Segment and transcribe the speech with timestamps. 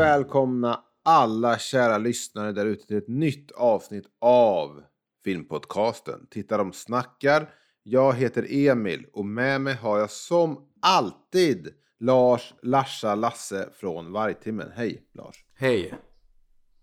[0.00, 4.82] välkomna alla kära lyssnare där ute till ett nytt avsnitt av
[5.24, 6.26] Filmpodcasten.
[6.30, 7.50] Titta de snackar.
[7.82, 11.68] Jag heter Emil och med mig har jag som alltid
[11.98, 14.70] Lars Larsa Lasse från Vargtimmen.
[14.74, 15.44] Hej Lars!
[15.54, 15.94] Hej!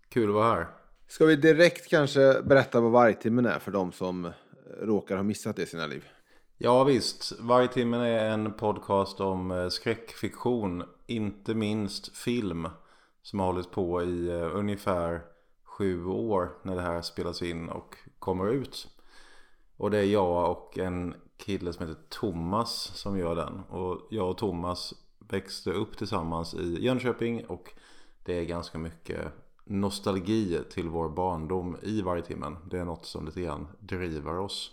[0.08, 0.66] Kul att vara här.
[1.08, 4.30] Ska vi direkt kanske berätta vad Vargtimmen är för de som
[4.80, 6.04] råkar ha missat det i sina liv?
[6.58, 12.68] Ja visst, Vargtimmen är en podcast om eh, skräckfiktion, inte minst film.
[13.22, 15.22] Som har hållit på i eh, ungefär
[15.64, 18.88] sju år när det här spelas in och kommer ut.
[19.76, 23.60] Och det är jag och en kille som heter Thomas som gör den.
[23.60, 27.72] Och jag och Thomas växte upp tillsammans i Jönköping och
[28.24, 29.32] det är ganska mycket
[29.64, 32.56] nostalgi till vår barndom i Vargtimmen.
[32.70, 34.70] Det är något som lite grann driver oss.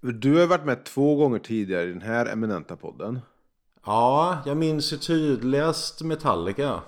[0.00, 3.20] Du har varit med två gånger tidigare i den här eminenta podden.
[3.84, 6.80] Ja, jag minns ju tydligast Metallica.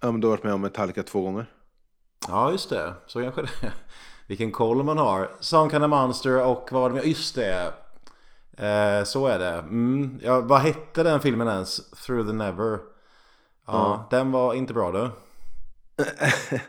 [0.00, 1.46] Ja, men du har varit med om Metallica två gånger.
[2.28, 2.94] Ja, just det.
[3.06, 3.72] Så kanske det är.
[4.26, 5.30] Vilken koll man har.
[5.40, 7.02] Some kind of monster och vad var det mer?
[7.02, 7.72] Just det.
[8.56, 9.54] Eh, så är det.
[9.58, 10.20] Mm.
[10.22, 11.90] Ja, vad hette den filmen ens?
[11.90, 12.78] Through the Never.
[13.66, 15.10] Ja, den var inte bra du.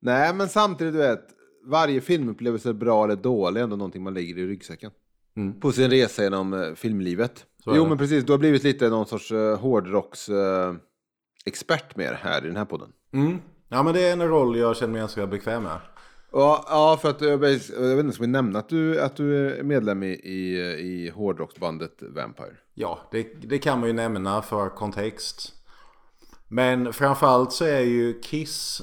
[0.00, 1.26] Nej, men samtidigt du vet.
[1.66, 4.90] Varje filmupplevelse, bra eller dålig, är ändå någonting man lägger i ryggsäcken.
[5.36, 5.60] Mm.
[5.60, 7.46] På sin resa genom eh, filmlivet.
[7.66, 8.24] Jo, men precis.
[8.24, 10.74] Du har blivit lite någon sorts uh, hårdrocks eh,
[11.44, 12.92] expert mer här i den här podden.
[13.12, 13.38] Mm.
[13.68, 15.78] Ja, men det är en roll jag känner mig ganska bekväm med.
[16.32, 19.62] Ja, ja för att jag, vet- inte, ska vi nämna att du, att du är
[19.62, 22.56] medlem i, i, i hårdrocksbandet Vampire?
[22.74, 25.52] Ja, det, det kan man ju nämna för kontext.
[26.48, 28.82] Men framförallt så är ju Kiss,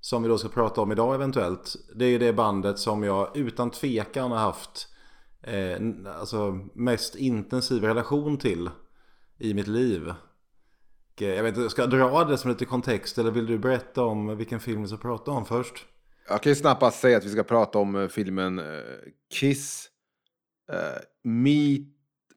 [0.00, 3.36] som vi då ska prata om idag eventuellt, det är ju det bandet som jag
[3.36, 4.88] utan tvekan har haft
[5.42, 5.76] eh,
[6.20, 8.70] alltså mest intensiv relation till
[9.38, 10.12] i mitt liv.
[11.22, 14.02] Eh, Jag vet inte, ska jag dra det som lite kontext eller vill du berätta
[14.02, 15.86] om vilken film vi ska prata om först?
[16.28, 18.64] Jag kan ju snabbast säga att vi ska prata om eh, filmen eh,
[19.34, 19.88] Kiss
[20.72, 20.78] eh,
[21.24, 21.82] Meet,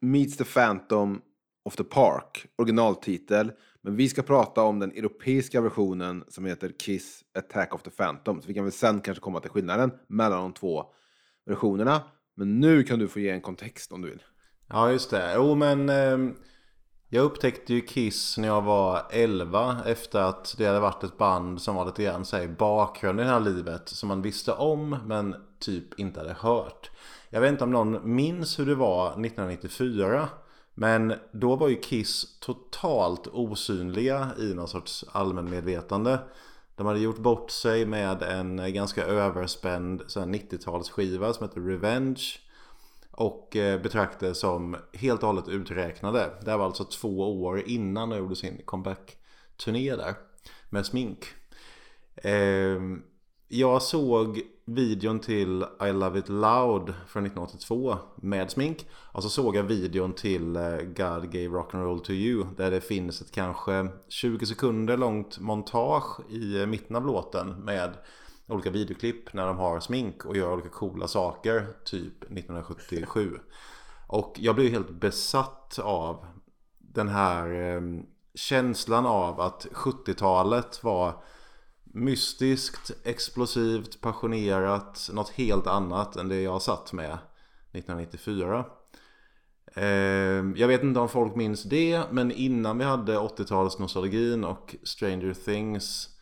[0.02, 1.22] Meets the Phantom
[1.66, 3.52] of the Park, originaltitel.
[3.82, 8.42] Men vi ska prata om den europeiska versionen som heter Kiss Attack of the Phantom.
[8.42, 10.84] Så vi kan väl sen kanske komma till skillnaden mellan de två
[11.46, 12.02] versionerna.
[12.36, 14.24] Men nu kan du få ge en kontext om du vill.
[14.70, 15.34] Ja just det.
[15.36, 16.34] Jo men eh,
[17.16, 21.62] jag upptäckte ju Kiss när jag var 11 efter att det hade varit ett band
[21.62, 24.97] som var lite grann såhär i bakgrunden i det här livet som man visste om
[25.06, 26.91] men typ inte hade hört.
[27.29, 30.29] Jag vet inte om någon minns hur det var 1994
[30.73, 36.19] men då var ju Kiss totalt osynliga i någon sorts allmänmedvetande.
[36.75, 42.23] De hade gjort bort sig med en ganska överspänd här 90-talsskiva som heter Revenge.
[43.16, 46.29] Och eh, betraktades som helt och hållet uträknade.
[46.41, 50.16] Det här var alltså två år innan de gjorde sin comeback-turné där.
[50.69, 51.25] Med smink.
[52.16, 53.03] Ehm,
[53.47, 58.85] jag såg videon till I Love It Loud från 1982 med smink.
[58.91, 62.46] Och så såg jag videon till eh, God Gave Rock'n'Roll To You.
[62.57, 67.94] Där det finns ett kanske 20 sekunder långt montage i eh, mitten av låten med
[68.48, 71.68] olika videoklipp när de har smink och gör olika coola saker.
[71.86, 73.40] Typ 1977.
[74.08, 76.26] Och jag blev helt besatt av
[76.80, 77.82] den här eh,
[78.36, 81.24] känslan av att 70-talet var
[81.84, 87.17] mystiskt, explosivt, passionerat, något helt annat än det jag satt med
[87.72, 88.66] 1994.
[89.76, 89.85] Eh,
[90.56, 96.13] jag vet inte om folk minns det, men innan vi hade 80-talsnostalgin och Stranger Things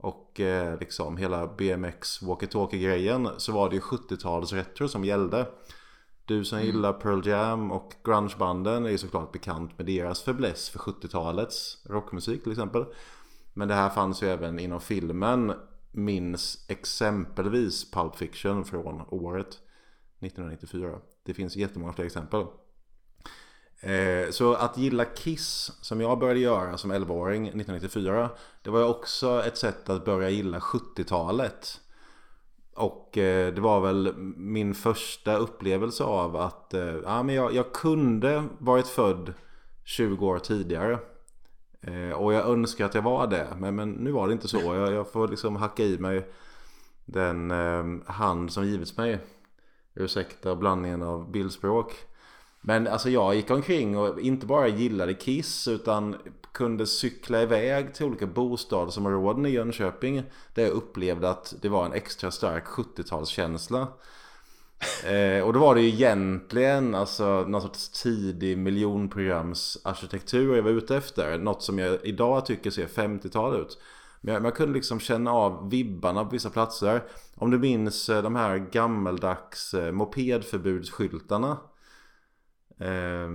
[0.00, 5.46] och eh, liksom hela BMX walkie-talkie-grejen så var det ju 70-tals retro som gällde.
[6.24, 10.78] Du som gillar Pearl Jam och grungebanden är ju såklart bekant med deras fäbless för
[10.78, 12.84] 70-talets rockmusik till exempel.
[13.52, 15.52] Men det här fanns ju även inom filmen.
[15.92, 19.58] Minns exempelvis Pulp Fiction från året
[20.20, 20.98] 1994.
[21.22, 22.46] Det finns jättemånga fler exempel.
[23.80, 28.30] Eh, så att gilla Kiss, som jag började göra som 11-åring 1994,
[28.62, 31.80] det var också ett sätt att börja gilla 70-talet.
[32.74, 37.72] Och eh, det var väl min första upplevelse av att eh, ja, men jag, jag
[37.72, 39.34] kunde varit född
[39.84, 40.98] 20 år tidigare.
[41.80, 43.48] Eh, och jag önskar att jag var det.
[43.58, 44.60] Men, men nu var det inte så.
[44.74, 46.30] Jag, jag får liksom hacka i mig
[47.04, 49.18] den eh, hand som givits mig.
[49.94, 51.94] Ursäkta blandningen av bildspråk.
[52.60, 56.16] Men alltså jag gick omkring och inte bara gillade Kiss utan
[56.52, 60.22] kunde cykla iväg till olika bostadsområden i Jönköping.
[60.54, 63.86] Där jag upplevde att det var en extra stark 70-talskänsla.
[65.06, 70.96] Eh, och då var det ju egentligen alltså någon sorts tidig miljonprogramsarkitektur jag var ute
[70.96, 71.38] efter.
[71.38, 73.78] Något som jag idag tycker ser 50-tal ut.
[74.20, 77.02] Men jag, men jag, kunde liksom känna av vibbarna på vissa platser.
[77.34, 81.56] Om du minns eh, de här gammeldags eh, mopedförbudsskyltarna.
[82.80, 83.28] Eh,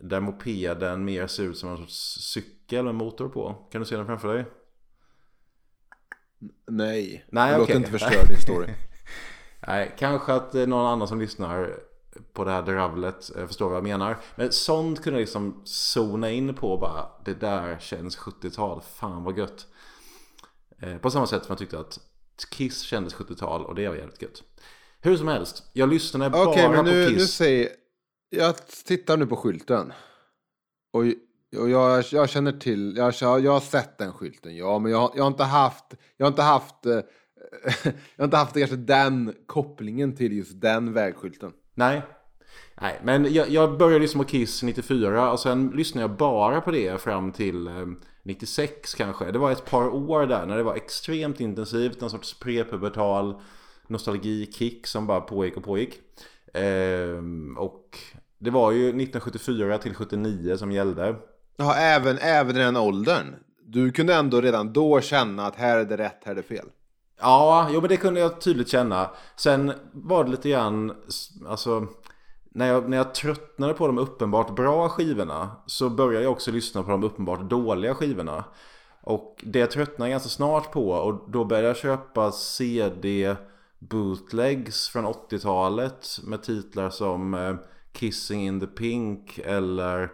[0.00, 3.68] där mopeden mer ser ut som en sorts cykel med motor på.
[3.72, 4.44] Kan du se den framför dig?
[6.66, 7.76] Nej, Nej låt okej.
[7.76, 8.66] inte förstöra din story.
[9.66, 11.76] Nej, kanske att någon annan som lyssnar
[12.32, 14.16] på det här dravlet eh, förstår vad jag menar.
[14.36, 17.06] Men sånt kunde jag liksom zona in på bara.
[17.24, 18.80] Det där känns 70-tal.
[18.94, 19.66] Fan vad gött.
[20.78, 21.98] Eh, På samma sätt som jag tyckte att
[22.50, 24.42] Kiss kändes 70-tal och det var jävligt gött.
[25.00, 27.34] Hur som helst, jag lyssnade Okej, bara nu, på nu Kiss.
[27.34, 27.68] säger...
[28.36, 29.92] Jag tittar nu på skylten.
[30.92, 31.00] Och,
[31.60, 32.96] och jag, jag känner till...
[32.96, 34.78] Jag, jag har sett den skylten, ja.
[34.78, 35.84] Men jag, har- jag har inte haft...
[36.16, 36.86] Jag har inte haft...
[36.86, 36.92] Eh,
[37.84, 41.52] jag har inte haft kanske den kopplingen till just den vägskylten.
[41.74, 42.02] Nej.
[42.80, 46.70] Nej, men jag, jag började lyssna på Kiss 94 och sen lyssnade jag bara på
[46.70, 47.86] det fram till eh,
[48.22, 49.32] 96 kanske.
[49.32, 53.40] Det var ett par år där när det var extremt intensivt, en sorts prepubertal
[53.88, 56.00] nostalgikick som bara pågick och pågick.
[56.54, 57.98] Ehm, och
[58.44, 61.16] det var ju 1974 till 79 som gällde.
[61.56, 63.34] Ja, även, även i den åldern.
[63.66, 66.66] Du kunde ändå redan då känna att här är det rätt, här är det fel.
[67.20, 69.10] Ja, jo men det kunde jag tydligt känna.
[69.36, 70.92] Sen var det lite grann,
[71.48, 71.86] alltså
[72.44, 76.82] när jag, när jag tröttnade på de uppenbart bra skivorna så började jag också lyssna
[76.82, 78.44] på de uppenbart dåliga skivorna.
[79.02, 83.36] Och det tröttnade jag ganska snart på och då började jag köpa CD
[83.78, 87.54] bootlegs från 80-talet med titlar som eh,
[87.94, 90.12] Kissing in the Pink eller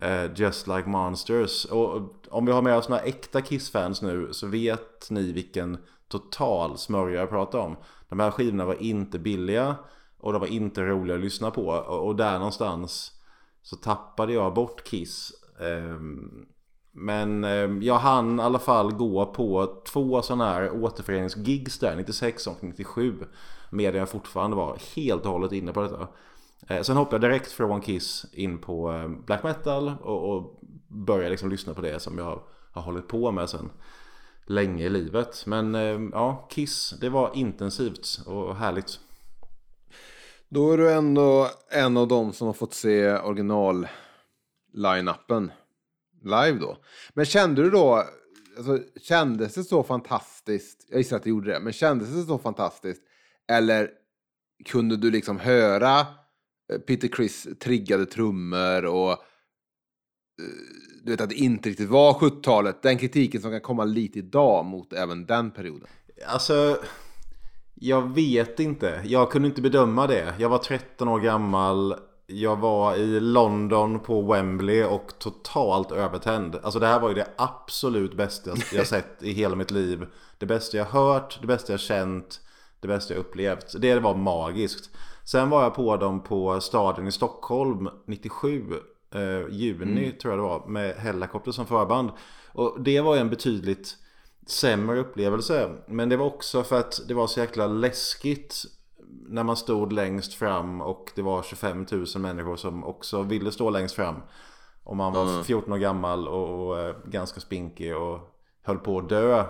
[0.00, 1.64] eh, Just Like Monsters.
[1.64, 6.78] Och om vi har med oss några äkta Kiss-fans nu så vet ni vilken total
[6.78, 7.76] smörja jag pratar om.
[8.08, 9.76] De här skivorna var inte billiga
[10.18, 11.66] och de var inte roliga att lyssna på.
[11.66, 13.12] Och, och där någonstans
[13.62, 15.32] så tappade jag bort Kiss.
[15.60, 16.00] Eh,
[16.92, 22.46] men eh, jag hann i alla fall gå på två sådana här återföreningsgigs där, 96
[22.46, 23.14] och 97.
[23.70, 26.08] Medan jag fortfarande var helt och hållet inne på detta.
[26.68, 31.30] Eh, sen hoppade jag direkt från Kiss in på eh, black metal och, och började
[31.30, 32.42] liksom lyssna på det som jag
[32.72, 33.70] har hållit på med sen
[34.46, 35.46] länge i livet.
[35.46, 39.00] Men eh, ja, Kiss, det var intensivt och härligt.
[40.48, 43.88] Då är du ändå en av dem som har fått se original
[44.72, 45.50] line-upen
[46.22, 46.76] live då.
[47.14, 48.04] Men kände du då,
[48.56, 50.86] alltså, kändes det så fantastiskt?
[50.90, 53.02] Jag gissar att det gjorde det, men kändes det så fantastiskt?
[53.48, 53.90] Eller
[54.64, 56.06] kunde du liksom höra
[56.78, 59.16] Peter Criss triggade trummor och eh,
[61.04, 62.82] du vet att det inte riktigt var 70-talet?
[62.82, 65.88] Den kritiken som kan komma lite idag mot även den perioden.
[66.26, 66.78] Alltså,
[67.74, 69.00] jag vet inte.
[69.04, 70.34] Jag kunde inte bedöma det.
[70.38, 71.94] Jag var 13 år gammal.
[72.26, 76.56] Jag var i London på Wembley och totalt övertänd.
[76.62, 80.06] Alltså det här var ju det absolut bästa jag sett i hela mitt liv.
[80.38, 82.40] Det bästa jag hört, det bästa jag känt,
[82.80, 83.74] det bästa jag upplevt.
[83.80, 84.90] Det var magiskt.
[85.24, 88.74] Sen var jag på dem på staden i Stockholm 97,
[89.14, 92.10] eh, juni tror jag det var, med Hellacopter som förband.
[92.52, 93.96] Och det var ju en betydligt
[94.46, 95.70] sämre upplevelse.
[95.86, 98.64] Men det var också för att det var så jäkla läskigt
[99.28, 103.70] när man stod längst fram och det var 25 000 människor som också ville stå
[103.70, 104.16] längst fram.
[104.84, 108.18] Och man var 14 år gammal och, och eh, ganska spinkig och
[108.62, 109.44] höll på att dö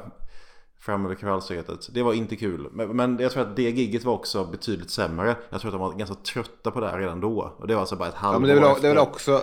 [1.08, 1.94] vid kravallstaketet.
[1.94, 2.68] Det var inte kul.
[2.72, 5.36] Men, men jag tror att det gigget var också betydligt sämre.
[5.50, 7.56] Jag tror att de var ganska trötta på det här redan då.
[7.58, 8.82] Och det var alltså bara ett Ja, halvår men det är, väl, efter.
[8.82, 9.42] det, är väl också,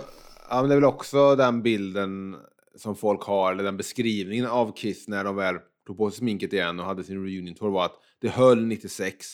[0.50, 2.36] ja, men det är väl också den bilden
[2.76, 5.56] som folk har, eller den beskrivningen av Kiss när de väl
[5.86, 9.26] tog på sig sminket igen och hade sin reunion tour var att det höll 96.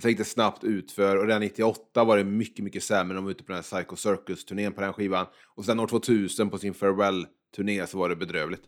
[0.00, 3.14] Sen gick det snabbt utför och redan 98 var det mycket, mycket sämre.
[3.14, 5.26] De var ute på den här Psycho Circus-turnén på den skivan.
[5.56, 8.62] Och sen år 2000 på sin farewell-turné så var det bedrövligt.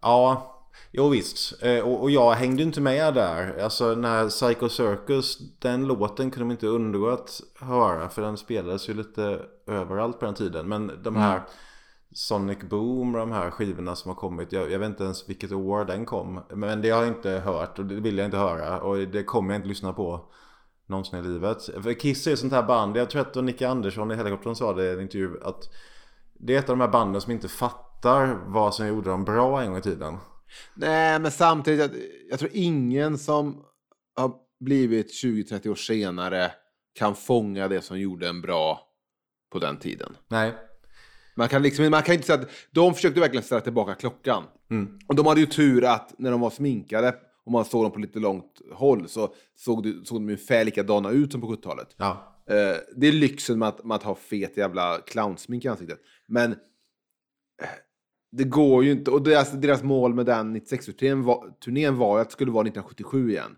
[0.00, 0.56] Ja,
[0.90, 1.62] jo visst.
[1.62, 3.62] Eh, Och, och jag hängde inte med där.
[3.62, 8.08] Alltså när Psycho Circus, den låten kunde man inte undgå att höra.
[8.08, 10.68] För den spelades ju lite överallt på den tiden.
[10.68, 11.42] Men de här
[12.12, 14.52] Sonic Boom och de här skivorna som har kommit.
[14.52, 16.40] Jag, jag, vet inte ens vilket år den kom.
[16.54, 18.80] Men det har jag inte hört och det vill jag inte höra.
[18.80, 20.20] Och det kommer jag inte lyssna på
[20.86, 21.62] någonsin i livet.
[21.62, 22.96] För Kiss är ett sånt här band.
[22.96, 25.40] Jag tror att Nicke Andersson i Helikoptern sa det i en intervju.
[25.44, 25.68] Att
[26.32, 29.62] det är ett av de här banden som inte fattar vad som gjorde dem bra
[29.62, 30.16] en gång i tiden.
[30.74, 31.90] Nej, men samtidigt, jag,
[32.30, 33.64] jag tror ingen som
[34.16, 36.52] har blivit 20-30 år senare
[36.94, 38.80] kan fånga det som gjorde en bra
[39.52, 40.16] på den tiden.
[40.28, 40.54] Nej.
[41.34, 44.44] Man kan, liksom, man kan inte säga att de försökte verkligen ställa tillbaka klockan.
[44.70, 44.98] Mm.
[45.06, 47.14] Och de hade ju tur att när de var sminkade
[47.44, 51.10] och man såg dem på lite långt håll så såg, det, såg de ungefär likadana
[51.10, 51.94] ut som på 70-talet.
[51.96, 52.36] Ja.
[52.50, 56.00] Eh, det är lyxen med att, med att ha fet jävla clownsmink i ansiktet.
[56.26, 57.68] Men eh,
[58.32, 59.10] det går ju inte.
[59.10, 63.30] Och deras, deras mål med den 96-turnén var, turnén var att det skulle vara 1977
[63.30, 63.56] igen.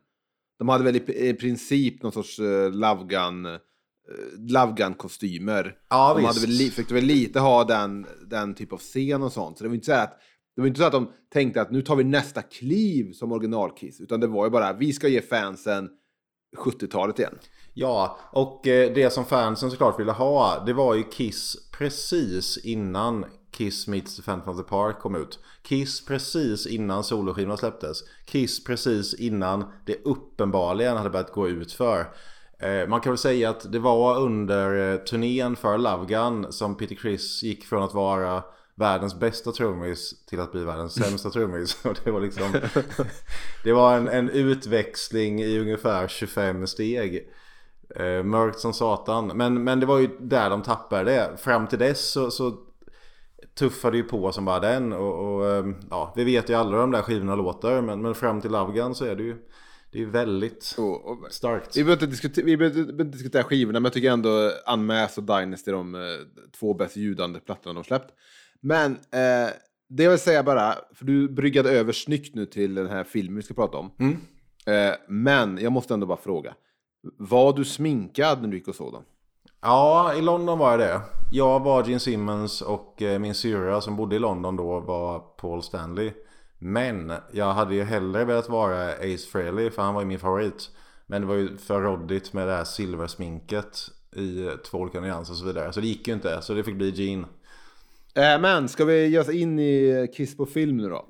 [0.59, 3.59] De hade väl i, i princip någon sorts uh, Love Gun, uh,
[4.39, 5.77] Love Gun-kostymer.
[5.91, 6.35] Ja, de visst.
[6.35, 9.59] hade väl, fick väl lite ha den, den typ av scen och sånt.
[9.59, 10.19] Så det var inte så att
[10.57, 14.01] det var inte så att de tänkte att nu tar vi nästa kliv som originalkiss.
[14.01, 15.89] Utan det var ju bara vi ska ge fansen
[16.57, 17.39] 70-talet igen.
[17.75, 23.25] Ja, och eh, det som fansen såklart ville ha det var ju Kiss precis innan
[23.53, 25.39] Kiss Meets the Phantom of the Park kom ut.
[25.63, 27.99] Kiss precis innan soloskivorna släpptes.
[28.25, 32.07] Kiss precis innan det uppenbarligen hade börjat gå ut för.
[32.59, 36.77] Eh, man kan väl säga att det var under eh, turnén för Love Gun som
[36.77, 38.43] Peter Criss gick från att vara
[38.75, 41.83] världens bästa trummis till att bli världens sämsta trummis.
[42.05, 42.53] Det var liksom
[43.65, 47.29] Det var en, en utväxling i ungefär 25 steg.
[47.97, 49.27] Eh, mörkt som satan.
[49.27, 51.31] Men, men det var ju där de tappade det.
[51.37, 52.57] Fram till dess så, så
[53.55, 54.93] tuffade ju på som bara den.
[54.93, 57.83] Och, och eh, ja, vi vet ju alla de där skivorna låter.
[57.83, 59.37] Men, men fram till Love Gun så är det ju
[59.93, 61.77] det är väldigt Och, och, starkt.
[61.77, 65.41] Vi behöver inte, diskutera, vi behöver inte diskutera skivorna, men jag tycker ändå Unmasked och
[65.41, 66.01] Dynasty är de eh,
[66.59, 68.11] två bäst ljudande plattorna de släppt.
[68.61, 69.51] Men eh,
[69.89, 73.37] det jag vill säga bara, för du bryggade över snyggt nu till den här filmen
[73.37, 73.91] vi ska prata om.
[73.99, 74.17] Mm.
[74.67, 76.55] Eh, men jag måste ändå bara fråga.
[77.19, 79.05] Var du sminkad när du gick och såg dem?
[79.65, 81.01] Ja, i London var jag det.
[81.31, 85.63] Jag var Gene Simmons och eh, min syrra som bodde i London då var Paul
[85.63, 86.13] Stanley.
[86.59, 90.71] Men jag hade ju hellre velat vara Ace Frehley för han var ju min favorit.
[91.07, 93.79] Men det var ju för råddigt med det här silversminket
[94.17, 95.73] i två olika nyanser och så vidare.
[95.73, 97.27] Så det gick ju inte, så det fick bli Gene.
[98.15, 101.07] Äh, men ska vi ge oss in i Kiss på film nu då?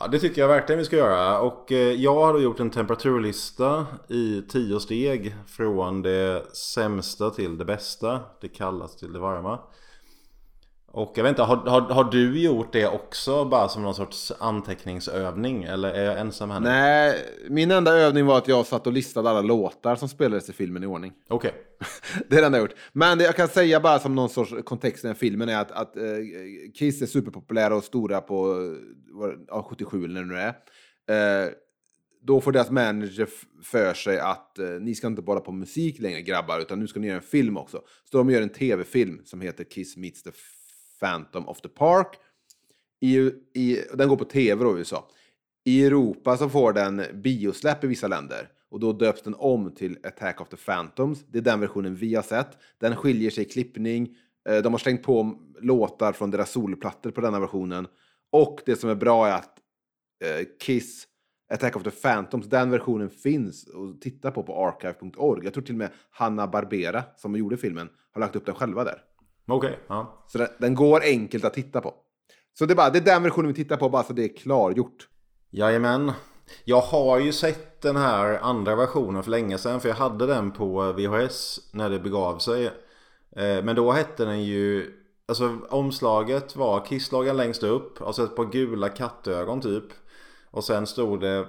[0.00, 1.40] Ja, det tycker jag verkligen vi ska göra.
[1.40, 5.36] Och eh, jag har då gjort en temperaturlista i tio steg.
[5.46, 8.20] Från det sämsta till det bästa.
[8.40, 9.58] Det kallaste till det varma.
[10.90, 14.32] Och jag vet inte, har, har, har du gjort det också bara som någon sorts
[14.38, 15.64] anteckningsövning?
[15.64, 16.68] Eller är jag ensam här nu?
[16.68, 20.52] Nej, min enda övning var att jag satt och listade alla låtar som spelades i
[20.52, 21.12] filmen i ordning.
[21.28, 21.52] Okej.
[22.28, 22.78] Det är det enda jag gjort.
[22.92, 25.70] Men det jag kan säga bara som någon sorts kontext i den filmen är att,
[25.70, 26.02] att eh,
[26.74, 28.56] Kiss är superpopulära och stora på
[29.48, 31.44] ja, 77 eller när det nu är.
[31.46, 31.50] Eh,
[32.22, 33.28] då får deras manager
[33.62, 37.00] för sig att eh, ni ska inte bara på musik längre grabbar, utan nu ska
[37.00, 37.82] ni göra en film också.
[38.10, 40.30] Så de gör en tv-film som heter Kiss Meets the
[41.00, 42.16] Phantom of the Park.
[43.00, 43.16] I,
[43.54, 45.08] i, den går på tv då i USA.
[45.64, 48.48] I Europa så får den biosläpp i vissa länder.
[48.70, 51.24] Och då döps den om till Attack of the Phantoms.
[51.26, 52.58] Det är den versionen vi har sett.
[52.78, 54.16] Den skiljer sig i klippning.
[54.48, 57.86] Eh, de har slängt på låtar från deras solplattor på denna versionen.
[58.32, 59.58] Och det som är bra är att
[60.24, 61.06] eh, Kiss
[61.52, 65.44] Attack of the Phantoms, den versionen finns att titta på på archive.org.
[65.44, 68.84] Jag tror till och med Hanna Barbera, som gjorde filmen, har lagt upp den själva
[68.84, 69.02] där.
[69.48, 70.24] Okej, ja.
[70.26, 71.94] Så den, den går enkelt att titta på.
[72.58, 74.36] Så det är, bara, det är den versionen vi tittar på, bara så det är
[74.36, 75.08] klargjort.
[75.50, 76.12] Jajamän.
[76.64, 79.80] Jag har ju sett den här andra versionen för länge sedan.
[79.80, 82.66] För jag hade den på VHS när det begav sig.
[83.36, 84.94] Eh, Men då hette den ju...
[85.26, 88.02] Alltså omslaget var kisslagen längst upp.
[88.02, 89.84] Alltså ett par gula kattögon typ.
[90.50, 91.46] Och sen stod det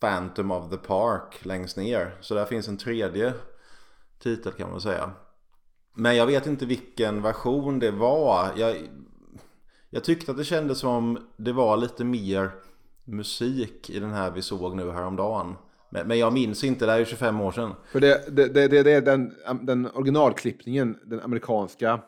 [0.00, 2.18] Phantom of the Park längst ner.
[2.20, 3.32] Så där finns en tredje
[4.18, 5.10] titel kan man säga.
[5.98, 8.52] Men jag vet inte vilken version det var.
[8.56, 8.76] Jag,
[9.90, 12.50] jag tyckte att det kändes som det var lite mer
[13.04, 15.54] musik i den här vi såg nu häromdagen.
[15.90, 17.74] Men, men jag minns inte, det här är ju 25 år sedan.
[17.92, 22.00] För det, det, det, det, är den, den originalklippningen, den amerikanska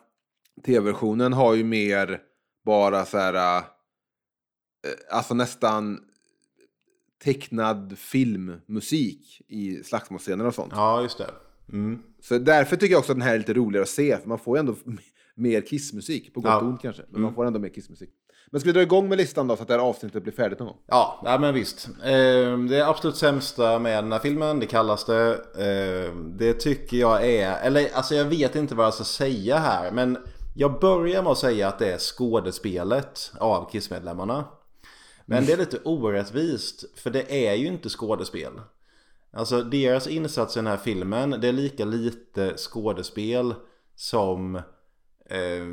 [0.65, 2.21] tv-versionen har ju mer
[2.65, 3.63] bara så här, äh,
[5.11, 5.99] alltså nästan
[7.23, 10.73] tecknad filmmusik i slagsmålscener och sånt.
[10.75, 11.29] Ja, just det.
[11.73, 11.99] Mm.
[12.21, 14.39] Så därför tycker jag också att den här är lite roligare att se, för man
[14.39, 14.75] får ju ändå
[15.35, 16.57] mer kissmusik, på gott Ja.
[16.57, 18.09] och ont kanske, men man får ändå mer kissmusik.
[18.51, 20.59] Men ska vi dra igång med listan då, så att det här avsnittet blir färdigt
[20.59, 20.77] någon gång?
[20.87, 21.89] Ja, ja, men visst.
[22.03, 25.31] Eh, det absolut sämsta med den här filmen, det kallas det.
[25.33, 29.91] Eh, det tycker jag är, eller alltså jag vet inte vad jag ska säga här,
[29.91, 30.17] men
[30.55, 34.45] Jag börjar med att säga att det är skådespelet av Kiss-medlemmarna.
[35.25, 38.51] Men det är lite orättvist, för det är ju inte skådespel.
[39.31, 43.53] Alltså deras insats i den här filmen, det är lika lite skådespel
[43.95, 44.55] som
[45.25, 45.65] eh,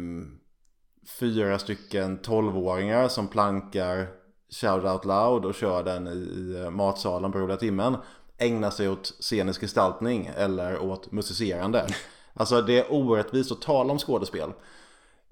[1.21, 4.09] fyra stycken tolvåringar som plankar
[4.51, 7.97] Shout Out Loud och kör den i, i matsalen på roliga timmen
[8.39, 11.87] ägnar sig åt scenisk gestaltning eller åt musicerande.
[12.39, 14.51] Alltså det är orättvist att tala om skådespel.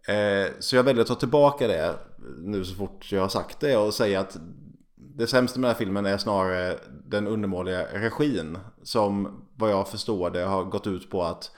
[0.08, 1.94] Eh, så jag väljer att ta tillbaka det
[2.38, 4.36] nu så fort jag har sagt det och säga att
[5.16, 8.58] det sämsta med den här filmen är snarare den undermåliga regin.
[8.82, 11.50] Som vad jag förstår det har gått ut på att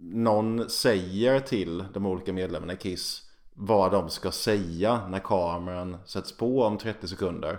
[0.00, 3.22] någon säger till de olika medlemmarna i Kiss
[3.54, 7.58] vad de ska säga när kameran sätts på om 30 sekunder.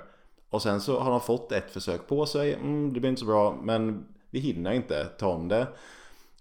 [0.50, 2.54] Och sen så har de fått ett försök på sig.
[2.54, 5.68] Mm, det blir inte så bra men vi hinner inte ta om det.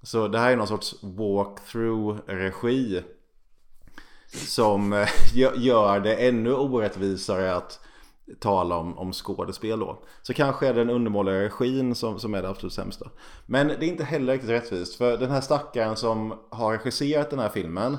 [0.03, 3.03] Så det här är någon sorts walkthrough-regi.
[4.27, 4.93] Som
[5.57, 7.81] gör det ännu orättvisare att
[8.41, 10.03] tala om, om skådespel då.
[10.23, 13.11] Så kanske är det den undermåliga regin som, som är det absolut sämsta.
[13.47, 14.97] Men det är inte heller riktigt rättvist.
[14.97, 17.97] För den här stackaren som har regisserat den här filmen.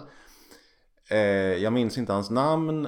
[1.10, 1.18] Eh,
[1.58, 2.88] jag minns inte hans namn.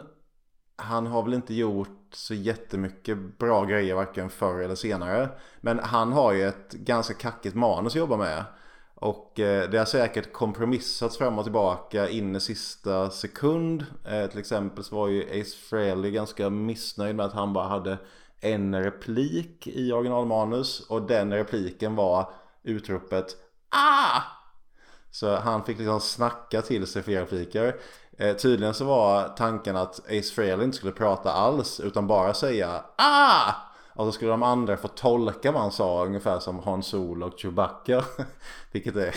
[0.76, 5.30] Han har väl inte gjort så jättemycket bra grejer varken förr eller senare.
[5.62, 8.44] Men han har ju ett ganska kackigt manus att jobba med.
[9.00, 13.86] Och eh, det har säkert kompromissats fram och tillbaka in i sista sekund.
[14.06, 17.98] Eh, till exempel så var ju Ace Frehley ganska missnöjd med att han bara hade
[18.42, 20.80] en replik i originalmanus.
[20.90, 22.30] Och den repliken var
[22.64, 23.36] utropet
[23.70, 24.22] Ah!
[25.12, 27.76] Så han fick liksom snacka till sig fler repliker.
[28.18, 32.84] Eh, tydligen så var tanken att Ace Frehley inte skulle prata alls utan bara säga
[32.96, 33.69] Ah!
[34.00, 37.40] Och så skulle de andra få tolka vad han sa ungefär som Han Solo och
[37.40, 38.06] Chewbacca.
[38.72, 39.16] Vilket är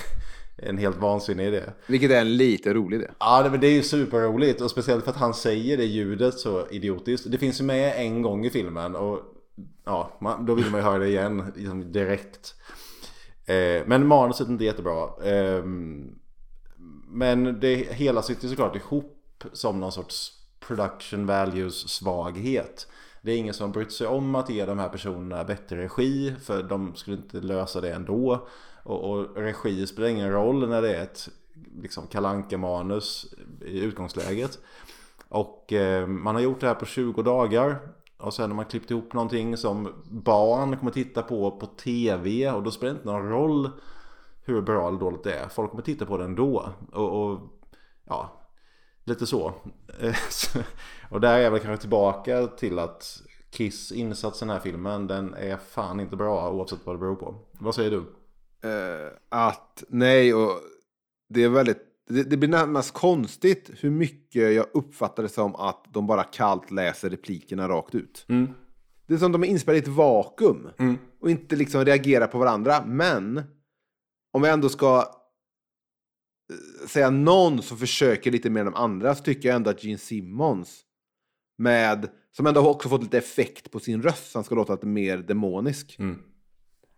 [0.56, 1.62] en helt vansinnig idé.
[1.86, 3.08] Vilket är en lite rolig idé.
[3.18, 4.60] Ja, det, det är ju superroligt.
[4.60, 7.30] Och speciellt för att han säger det ljudet så idiotiskt.
[7.30, 8.96] Det finns ju med en gång i filmen.
[8.96, 9.20] Och
[9.84, 10.10] ja,
[10.40, 12.54] då vill man ju höra det igen liksom direkt.
[13.46, 15.08] Eh, men manuset är inte jättebra.
[15.24, 15.64] Eh,
[17.06, 22.86] men det hela sitter såklart ihop som någon sorts production values svaghet.
[23.22, 26.62] Det är ingen som brytt sig om att ge de här personerna bättre regi för
[26.62, 28.48] de skulle inte lösa det ändå.
[28.82, 31.28] Och, och regi spelar ingen roll när det är ett
[31.82, 34.58] liksom kalanka manus i utgångsläget.
[35.28, 37.78] Och eh, man har gjort det här på 20 dagar.
[38.18, 42.50] Och sen har man klippt ihop någonting som barn kommer titta på på tv.
[42.50, 43.70] Och då spelar det inte någon roll
[44.44, 45.48] hur bra eller dåligt det är.
[45.48, 46.68] Folk kommer titta på det ändå.
[46.92, 47.40] Och, och
[48.04, 48.42] ja,
[49.04, 49.52] lite så.
[51.12, 55.06] och där är jag väl kanske tillbaka till att Kiss insats i den här filmen,
[55.06, 57.34] den är fan inte bra oavsett vad det beror på.
[57.52, 57.96] Vad säger du?
[57.98, 60.50] Uh, att nej, och
[61.28, 65.84] det är väldigt, det, det, blir närmast konstigt hur mycket jag uppfattar det som att
[65.92, 68.24] de bara kallt läser replikerna rakt ut.
[68.28, 68.48] Mm.
[69.06, 70.98] Det är som de är inspelade i ett vakuum mm.
[71.20, 72.84] och inte liksom reagerar på varandra.
[72.86, 73.42] Men
[74.32, 75.04] om vi ändå ska
[76.86, 79.98] säga någon som försöker lite mer än de andra så tycker jag ändå att Gene
[79.98, 80.84] Simmons
[81.62, 85.18] med, som ändå också fått lite effekt på sin röst, han ska låta lite mer
[85.18, 85.96] demonisk.
[85.98, 86.18] Mm.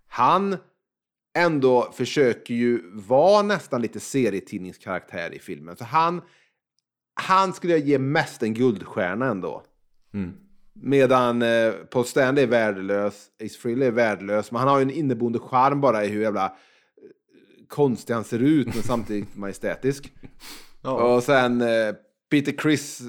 [0.07, 0.57] Han
[1.38, 5.77] ändå försöker ju vara nästan lite serietidningskaraktär i filmen.
[5.77, 6.22] Så han,
[7.14, 9.62] han skulle jag ge mest en guldstjärna ändå.
[10.14, 10.33] Mm.
[10.72, 14.90] Medan eh, Paul Stanley är värdelös, Ace Frehley är värdelös, men han har ju en
[14.90, 16.57] inneboende charm bara i hur jävla
[17.68, 20.12] konstig han ser ut men samtidigt majestätisk.
[20.83, 21.14] Ja.
[21.14, 21.94] Och sen eh,
[22.31, 23.03] Peter Chris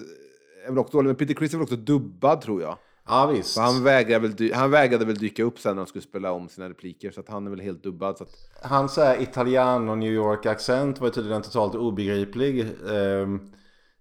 [0.65, 2.78] är väl också dålig, men Peter Chris är väl också dubbad tror jag.
[3.08, 3.58] Ja visst.
[3.58, 6.69] han, vägrade väl, han vägrade väl dyka upp sen när han skulle spela om sina
[6.69, 8.17] repliker så att han är väl helt dubbad.
[8.17, 8.30] Så att...
[8.62, 12.67] Hans italian och New York-accent var tydligen totalt obegriplig.
[12.84, 13.51] Um,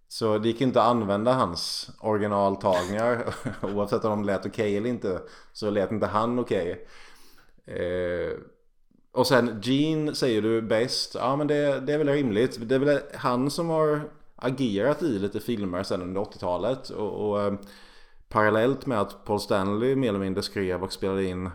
[0.09, 4.89] så det gick inte att använda hans originaltagningar oavsett om de lät okej okay eller
[4.89, 5.21] inte.
[5.53, 6.87] Så lät inte han okej.
[7.67, 7.79] Okay.
[7.79, 8.33] Uh,
[9.13, 11.15] och sen Gene säger du bäst.
[11.15, 12.69] Ja men det, det är väl rimligt.
[12.69, 14.01] Det är väl han som har
[14.45, 16.89] agerat i lite filmer sen under 80-talet.
[16.89, 17.55] Och, och eh,
[18.29, 21.51] parallellt med att Paul Stanley mer eller mindre skrev och spelade in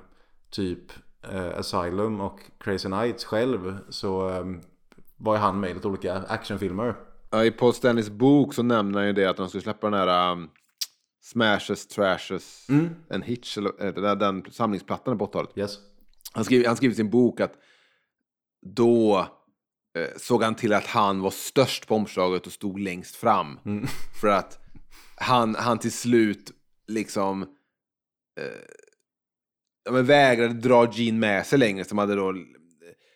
[0.50, 0.92] typ
[1.32, 3.78] eh, Asylum och Crazy Nights själv.
[3.90, 4.46] Så eh,
[5.18, 6.96] var ju han med i lite olika actionfilmer.
[7.30, 10.00] Ja, I Paul Stanleys bok så nämner han ju det att de skulle släppa den
[10.00, 10.50] här um,
[11.22, 12.90] Smashes, Trashes, mm.
[13.10, 15.58] en Hitch, eller, äh, den, den samlingsplattan på 80-talet.
[15.58, 15.78] Yes.
[16.34, 17.54] Han skriver, han skriver i sin bok att
[18.62, 19.26] då eh,
[20.18, 23.60] såg han till att han var störst på omslaget och stod längst fram.
[23.66, 23.88] Mm.
[24.22, 24.60] För att
[25.16, 26.52] han, han till slut
[26.88, 27.42] liksom
[28.40, 32.36] eh, men vägrade dra Gene med sig längre som hade då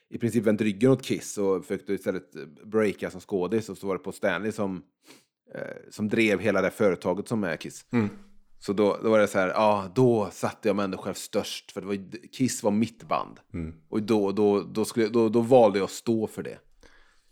[0.10, 2.32] i princip vänt ryggen åt Kiss och försökte istället
[2.66, 4.84] breaka som skådis och så var det på Stanley som,
[5.56, 7.86] eh, som drev hela det företaget som är Kiss.
[8.60, 11.72] Så då, då var det så här, ja, då satte jag mig ändå själv störst.
[11.72, 13.40] För det var, Kiss var mitt band.
[13.90, 16.58] Och då, då, då, skulle, då, då valde jag att stå för det.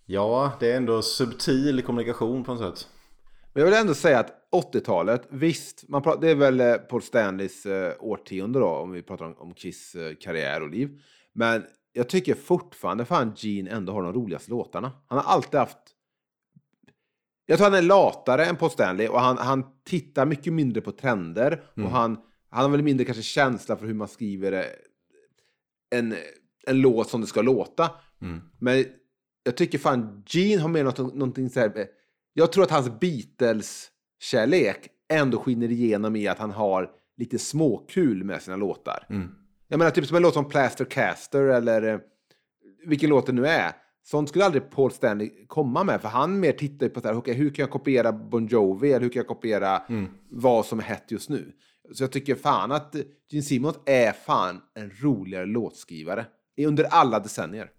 [0.05, 2.87] Ja, det är ändå subtil kommunikation på något sätt.
[3.53, 7.01] Men jag vill ändå säga att 80-talet, visst, man pratar, det är väl eh, Paul
[7.01, 11.01] Stanleys eh, årtionde då, om vi pratar om, om Kiss eh, karriär och liv.
[11.33, 14.91] Men jag tycker fortfarande fan Gene ändå har de roligaste låtarna.
[15.07, 15.77] Han har alltid haft...
[17.45, 20.91] Jag tror han är latare än Paul Stanley och han, han tittar mycket mindre på
[20.91, 21.63] trender.
[21.85, 22.17] Och han,
[22.49, 24.65] han har väl mindre kanske känsla för hur man skriver eh,
[25.99, 26.15] en,
[26.67, 27.89] en låt som det ska låta.
[28.59, 28.85] Men
[29.43, 31.79] jag tycker fan Gene har mer något, någonting så här...
[31.79, 31.85] eh,
[32.33, 38.41] Jag tror att hans Beatles-kärlek ändå skiner igenom i att han har lite småkul med
[38.41, 39.05] sina låtar.
[39.67, 41.99] Jag menar typ som en låt som Plaster Caster eller eh,
[42.85, 43.71] vilken låt det nu är.
[44.03, 47.33] Sånt skulle aldrig Paul Stanley komma med, för han mer tittar på så här, okay,
[47.33, 49.81] hur kan jag kopiera Bon Jovi eller hur kan jag kopiera
[50.29, 51.51] vad som är hett just nu.
[51.93, 56.25] Så jag tycker fan att eh, Gene Simmons är fan en roligare låtskrivare
[56.67, 57.69] under alla decennier.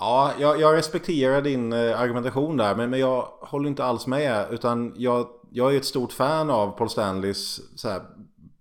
[0.00, 4.46] Ja, jag, jag respekterar din eh, argumentation där, men, men jag håller inte alls med.
[4.50, 8.02] Utan jag, jag är ett stort fan av Paul Stanleys så här,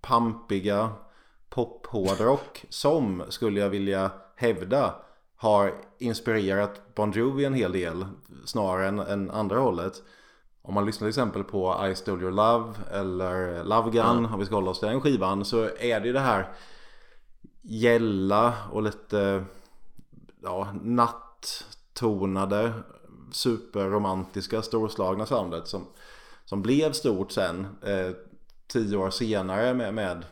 [0.01, 0.89] pampiga
[1.49, 4.95] pop-hårdrock som, skulle jag vilja hävda,
[5.35, 8.05] har inspirerat Bon Jovi en hel del,
[8.45, 9.93] snarare än, än andra hållet.
[10.61, 14.45] Om man lyssnar till exempel på I Stole Your Love eller Love Gun, om vi
[14.45, 16.51] ska hålla oss till den skivan, så är det ju det här
[17.61, 19.45] gälla och lite
[20.43, 20.67] ja,
[21.41, 22.73] natttonade,
[23.31, 25.85] superromantiska, storslagna soundet som,
[26.45, 28.11] som blev stort sen, eh,
[28.67, 30.25] tio år senare med, med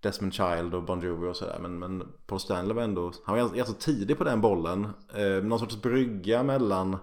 [0.00, 1.58] Desmond Child och Bon Jovi och sådär.
[1.60, 4.88] Men, men Paul Stanley var ändå, han var ganska tidig på den bollen.
[5.14, 6.96] Eh, någon sorts brygga mellan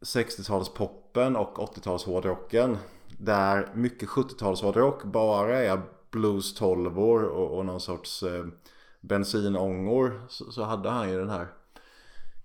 [0.00, 2.78] 60-talspoppen och 80-tals hårdrocken.
[3.18, 8.46] Där mycket 70-tals hårdrock bara är blues 12 och, och någon sorts eh,
[9.00, 10.22] bensinångor.
[10.28, 11.46] Så, så hade han ju den här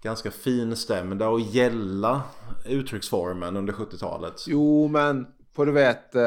[0.05, 2.21] ganska finstämda och gälla
[2.65, 4.33] uttrycksformen under 70-talet.
[4.47, 6.21] Jo, men på du vet, uh,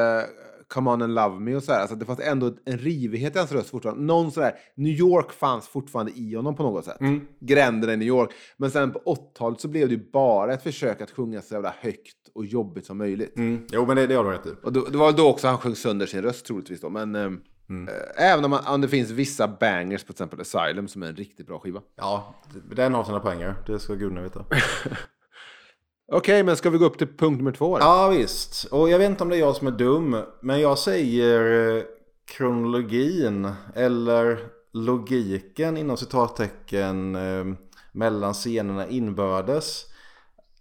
[0.67, 3.37] Come On and Love Me och så här, alltså det fanns ändå en rivighet i
[3.37, 4.03] hans röst fortfarande.
[4.03, 6.97] Någon sådär, New York fanns fortfarande i honom på något sätt.
[7.39, 8.29] Gränderna i New York.
[8.57, 11.73] Men sen på 80-talet så blev det ju bara ett försök att sjunga så jävla
[11.79, 13.37] högt och jobbigt som möjligt.
[13.37, 13.65] Mm.
[13.71, 14.49] Jo men det, det har du rätt i.
[14.63, 16.89] Och då, det var då också han sjöng sönder sin röst troligtvis då.
[16.89, 21.03] Men ehm, eh, även om, man, om det finns vissa bangers, på exempel Asylum, som
[21.03, 21.81] är en riktigt bra skiva.
[21.95, 22.35] Ja,
[22.75, 23.55] den har sina poänger.
[23.67, 24.45] Det ska gudarna veta.
[26.11, 27.77] Okej, men ska vi gå upp till punkt nummer två?
[27.77, 27.83] då?
[27.83, 28.65] Ja visst.
[28.65, 30.23] Och jag vet inte om det är jag som är dum.
[30.41, 31.83] Men jag säger eh,
[32.27, 33.51] kronologin.
[33.75, 34.39] Eller
[34.73, 37.15] logiken inom citattecken.
[37.15, 37.45] Eh,
[37.91, 39.85] mellan scenerna inbördes.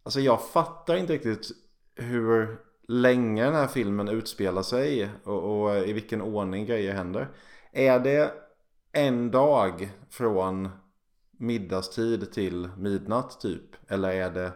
[0.02, 1.50] Alltså jag fattar inte riktigt
[1.94, 5.10] hur länge den här filmen utspelar sig.
[5.24, 7.28] Och, och i vilken ordning grejer händer.
[7.72, 8.32] Är det
[8.92, 10.68] en dag från
[11.30, 13.90] middagstid till midnatt typ?
[13.90, 14.52] Eller är det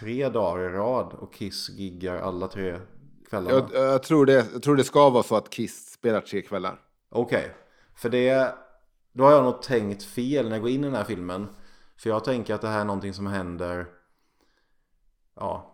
[0.00, 2.78] tre dagar i rad och Kiss giggar alla tre
[3.28, 3.68] kvällarna?
[3.72, 6.80] Jag, jag, tror det, jag tror det ska vara så att Kiss spelar tre kvällar.
[7.10, 7.54] Okej,
[7.94, 8.54] för det...
[9.12, 11.46] Då har jag nog tänkt fel när jag går in i den här filmen.
[11.96, 13.86] För jag tänker att det här är någonting som händer...
[15.34, 15.67] Ja,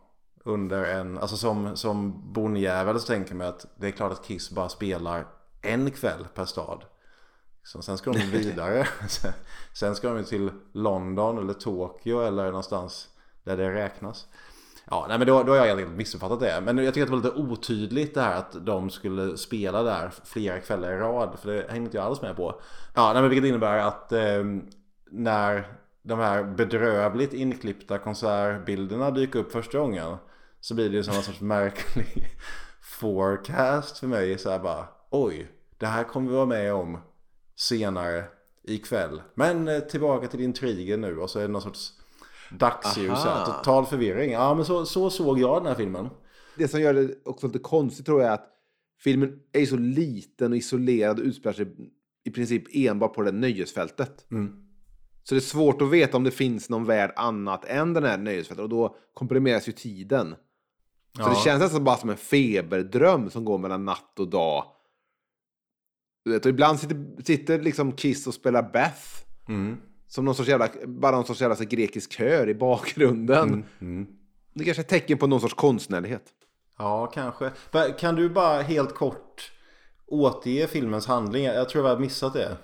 [0.44, 1.18] under en...
[1.18, 5.26] Alltså som, som bonnjävel så tänker man att det är klart att Kiss bara spelar
[5.62, 6.84] en kväll per stad.
[7.62, 8.88] Så sen ska de vidare.
[9.74, 13.08] Sen- ska de till London eller Tokyo eller någonstans
[13.44, 14.26] där det räknas.
[14.90, 16.60] Ja, nej men då, då har jag helt missuppfattat det.
[16.60, 20.12] Men jag tycker att det var lite otydligt det här att de skulle spela där
[20.24, 21.38] flera kvällar i rad.
[21.38, 22.60] För det hängde inte jag alls med på.
[22.94, 24.44] Ja, nej men vilket innebär att eh,
[25.10, 25.68] när
[26.02, 30.16] de här bedrövligt inklippta konsertbilderna dyker upp första gången.
[30.64, 32.26] Så blir det ju som en sorts märklig
[32.82, 34.38] forecast för mig.
[34.38, 35.48] Så här bara, oj,
[35.78, 36.98] det här kommer vi vara med om
[37.56, 38.24] senare
[38.62, 39.22] ikväll.
[39.34, 41.92] Men eh, tillbaka till intrigen nu och så är det någon sorts
[42.50, 43.46] dagsljus här.
[43.46, 44.32] Total förvirring.
[44.32, 46.08] Ja men så, så såg jag den här filmen.
[46.56, 48.48] Det som gör det också lite konstigt tror jag är att
[49.00, 51.66] filmen är så liten och isolerad och utspelar sig
[52.24, 54.26] i princip enbart på det nöjesfältet.
[55.24, 58.18] Så det är svårt att veta om det finns någon värld annat än den här
[58.18, 60.34] nöjesfältet och då komprimeras ju tiden.
[61.16, 61.28] Så Ja.
[61.28, 64.64] det känns nästan bara som en feberdröm som går mellan natt och dag.
[66.24, 69.02] Du vet, och ibland sitter, sitter liksom Kiss och spelar Beth.
[69.48, 69.76] Mm.
[70.08, 73.64] Som någon sorts jävla, bara någon sorts jävla så grekisk kör i bakgrunden.
[73.80, 74.06] Mm.
[74.54, 76.24] Det kanske är tecken på någon sorts konstnärlighet.
[76.78, 77.50] Ja, kanske.
[77.98, 79.52] Kan du bara helt kort
[80.06, 81.44] återge filmens handling?
[81.44, 82.56] Jag tror jag har missat det.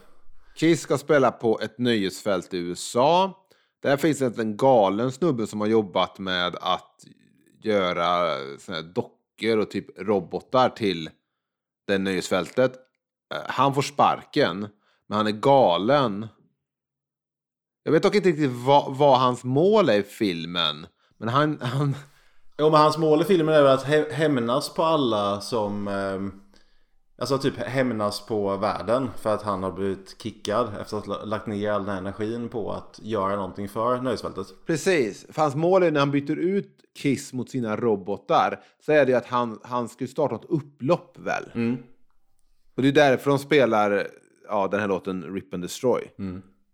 [0.56, 3.36] Kiss ska spela på ett nöjesfält i USA.
[3.82, 7.04] Där finns det en galen snubbe som har jobbat med att
[7.64, 11.10] göra såna här dockor och typ robotar till
[11.86, 12.72] det nöjesfältet.
[13.34, 14.68] Eh, han får sparken,
[15.06, 16.28] men han är galen.
[17.82, 20.86] Jag vet dock inte riktigt vad, vad hans mål är i filmen.
[21.18, 21.94] Men han, han,
[22.58, 26.49] Jo men hans mål i filmen är väl att hämnas på alla som Eh
[27.20, 31.46] Alltså typ hämnas på världen för att han har blivit kickad efter att ha lagt
[31.46, 34.46] ner all den här energin på att göra någonting för nöjesfältet.
[34.66, 39.06] Precis, för hans mål är när han byter ut Kiss mot sina robotar så är
[39.06, 41.44] det att han, han ska ju starta ett upplopp väl?
[42.74, 44.06] Och det är därför de spelar
[44.48, 46.10] ja, den här låten Rip and Destroy.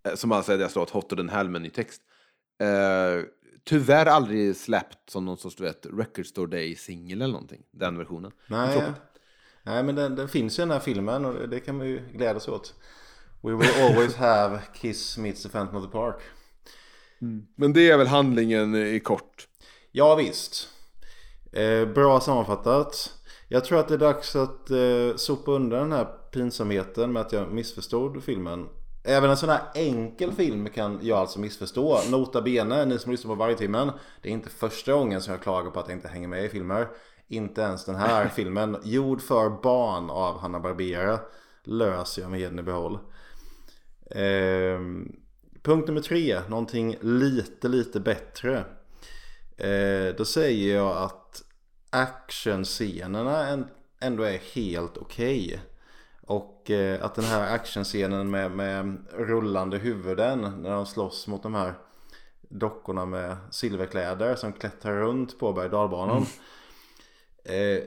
[0.08, 2.02] Eh, Som alltså är deras låt Hotter than Hell med ny text.
[2.60, 3.24] Eh,
[3.64, 7.62] tyvärr aldrig släppt som någon sorts du vet, Record Store Day-singel eller någonting.
[7.70, 8.32] Den versionen.
[8.46, 8.82] Nej.
[9.66, 12.48] Nej men den, den finns ju den här filmen och det, kan vi ju glädjas
[12.48, 12.74] åt.
[13.40, 16.16] We will always have Kiss meets the Phantom of the Park.
[17.56, 19.48] Men det är väl handlingen i kort.
[19.92, 20.68] Ja visst.
[21.52, 23.12] Eh, bra sammanfattat.
[23.48, 27.32] Jag tror att det är dags att eh, sopa undan den här pinsamheten med att
[27.32, 28.68] jag missförstod filmen.
[29.04, 32.00] Även en sån här enkel film kan jag alltså missförstå.
[32.10, 33.90] Nota bene, ni som lyssnar på varje timmen.
[34.22, 36.48] Det är inte första gången som jag klagar på att jag inte hänger med i
[36.48, 36.88] filmer.
[37.28, 38.76] Inte ens den här filmen.
[38.84, 41.18] Jord för barn av Hanna Barbera
[41.64, 42.98] löser jag med heden i behåll.
[44.10, 45.12] Ehm,
[45.62, 48.64] punkt nummer tre, någonting lite, lite bättre.
[49.56, 51.42] Eh, då säger jag att
[51.90, 53.68] actionscenerna en-
[54.00, 55.60] ändå är helt okej.
[56.26, 61.54] Och eh, att den här actionscenen med, med rullande huvuden när de slåss mot de
[61.54, 61.74] här
[62.48, 66.26] dockorna med silverkläder som klättrar runt på berg och dalbanan.
[67.46, 67.82] Eh,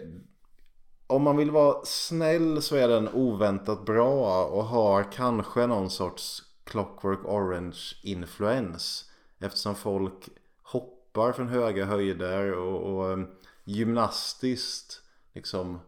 [1.08, 6.44] om man vill vara snäll så är den oväntat bra och har kanske någon sorts
[6.64, 9.12] Clockwork Orange influens.
[9.40, 10.30] Eftersom folk
[10.64, 13.26] hoppar från höga höjder och, och eh,
[13.64, 15.02] gymnastiskt
[15.34, 15.80] liksom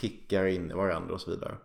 [0.00, 1.56] kickar in i varandra och så vidare.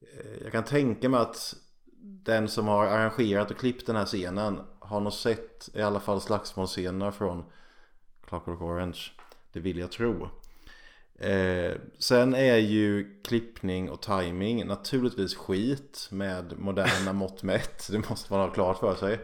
[0.00, 1.54] Eh, jag kan tänka mig att
[2.00, 6.20] den som har arrangerat och klippt den här scenen har nog sett i alla fall
[6.20, 7.44] slagsmålscener från
[8.26, 8.98] Clockwork Orange.
[9.52, 10.28] Det vill jag tro.
[11.18, 17.88] Eh, sen är ju klippning och timing naturligtvis skit med moderna mått mätt.
[17.90, 19.20] Det måste man ha klart för sig.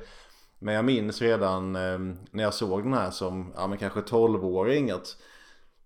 [0.58, 1.98] Men jag minns redan eh,
[2.30, 5.16] när jag såg den här som ja, men kanske 12-åring att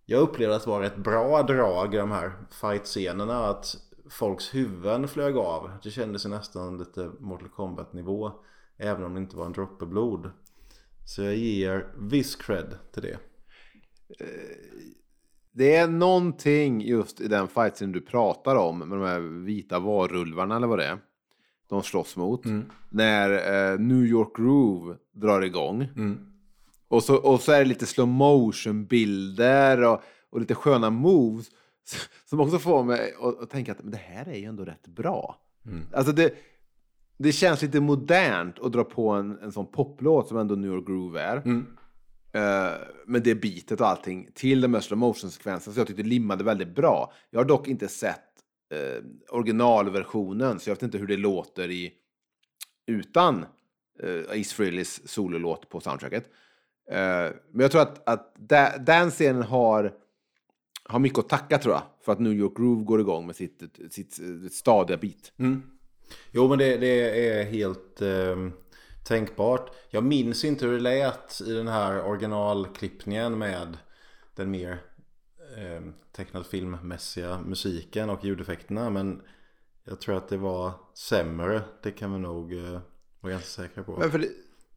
[0.04, 3.46] jag upplevde att det var ett bra drag i de här fight-scenerna.
[3.46, 3.76] Att
[4.10, 5.70] folks huvuden flög av.
[5.82, 8.32] Det kändes nästan lite Mortal Kombat nivå.
[8.76, 10.30] Även om det inte var en droppe blod.
[11.04, 13.18] Så jag ger viss cred till det.
[14.20, 14.97] Eh,
[15.58, 20.56] det är någonting just i den fightscenen du pratar om med de här vita varulvarna
[20.56, 20.98] eller vad det är.
[21.68, 22.44] De slåss mot.
[22.88, 25.88] När eh, New York Groove drar igång.
[26.88, 31.46] Och, så, och så är det lite slow motion bilder och, och lite sköna moves.
[32.24, 34.86] Som också får mig att, att tänka att men det här är ju ändå rätt
[34.86, 35.36] bra.
[35.92, 36.34] Alltså det,
[37.16, 40.86] det känns lite modernt att dra på en, en sån poplåt som ändå New York
[40.86, 41.36] Groove är.
[41.36, 41.42] Eh,
[42.32, 42.72] Eh,
[43.06, 46.08] med det bitet och allting till de här slow motion sekvenserna så jag tyckte det
[46.08, 47.12] limmade väldigt bra.
[47.30, 48.24] Jag har dock inte sett
[48.74, 51.92] eh, originalversionen så jag vet inte hur det låter i
[52.86, 53.46] utan
[54.02, 56.24] eh, Ace Frehleys sololåt på soundtracket.
[56.90, 56.96] Eh,
[57.50, 59.92] men jag tror att, att da, den scenen har,
[60.84, 63.62] har mycket att tacka tror jag för att New York Groove går igång med sitt,
[63.90, 65.32] sitt, sitt stadiga beat.
[65.38, 65.62] Mm.
[66.30, 68.36] Jo men det, det är helt eh,
[69.08, 69.70] tänkbart.
[69.90, 73.78] Jag minns inte hur det lät i den här originalklippningen med
[74.34, 74.82] den mer
[75.56, 75.82] eh,
[76.16, 78.90] tecknad filmmässiga musiken och ljudeffekterna.
[78.90, 79.22] Men
[79.84, 81.62] jag tror att det var sämre.
[81.82, 82.80] Det kan vi nog eh,
[83.20, 83.96] vara ganska säkra på.
[83.98, 84.28] Men för det,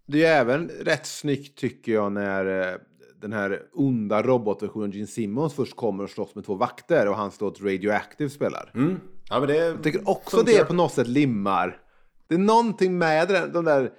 [0.06, 2.78] det är även rätt snyggt tycker jag när eh,
[3.22, 7.42] den här onda robotversionen Gene Simmons först kommer och slåss med två vakter och hans
[7.42, 8.72] låt Radioactive spelar.
[8.76, 9.00] Mm.
[9.30, 10.54] Ja men det Jag tycker också funkar.
[10.54, 11.82] det på något sätt limmar.
[12.28, 13.92] Det är någonting med den, de där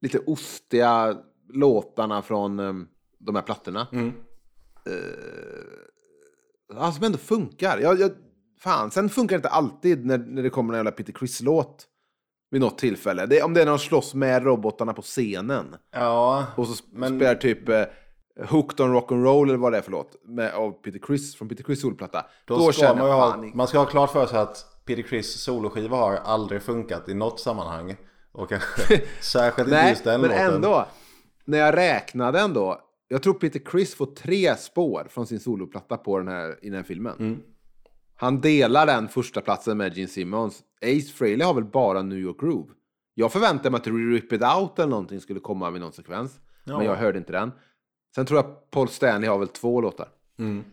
[0.00, 1.16] lite ostiga
[1.52, 2.72] låtarna från eh,
[3.18, 3.86] de här plattorna.
[3.92, 4.12] Mm.
[4.86, 4.94] Eh,
[6.74, 7.78] ja, som ändå funkar.
[7.78, 8.10] Jag, jag,
[8.60, 11.86] fan, sen funkar det inte alltid när, när det kommer en jävla Peter Criss-låt.
[12.52, 13.26] Vid något tillfälle.
[13.26, 15.76] Det, om det är när de slåss med robotarna på scenen.
[15.92, 17.82] Ja, Och så Men- spelar typ eh,
[18.48, 20.16] Hooked on Rock'n'Roll eller vad det är för låt.
[20.24, 22.26] Med, av Peter Criss, från Peter Criss solplatta.
[22.44, 25.96] då, Då, ska man, ha, man ska ha klart för sig att Peter Criss soloskiva
[25.96, 27.96] har aldrig funkat i något sammanhang.
[28.32, 30.54] Och kanske särskilt inte just den men låten.
[30.54, 30.86] ändå.
[31.44, 32.80] När jag räknade ändå.
[33.08, 36.76] Jag tror Peter Criss får tre spår från sin soloplatta på den här, i den
[36.76, 37.16] här filmen.
[37.18, 37.42] Mm.
[38.16, 40.62] Han delar den första platsen med Gene Simmons.
[40.82, 42.72] Ace Frehley har väl bara New York Groove.
[43.14, 46.40] Jag förväntade mig att Rip It Out eller någonting skulle komma vid någon sekvens.
[46.64, 46.76] Ja.
[46.76, 47.52] Men jag hörde inte den.
[48.14, 50.08] Sen tror jag Paul Stanley har väl två låtar.
[50.38, 50.64] Mm.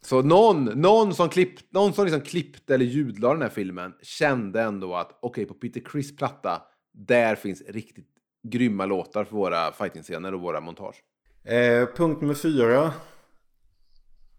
[0.00, 4.62] Så någon, någon som, klipp, någon som liksom klippte eller ljudlade den här filmen kände
[4.62, 6.62] ändå att okej, på Peter Criss platta,
[6.94, 8.08] där finns riktigt
[8.42, 11.02] grymma låtar för våra fighting-scener och våra montage.
[11.44, 12.92] Eh, punkt nummer fyra.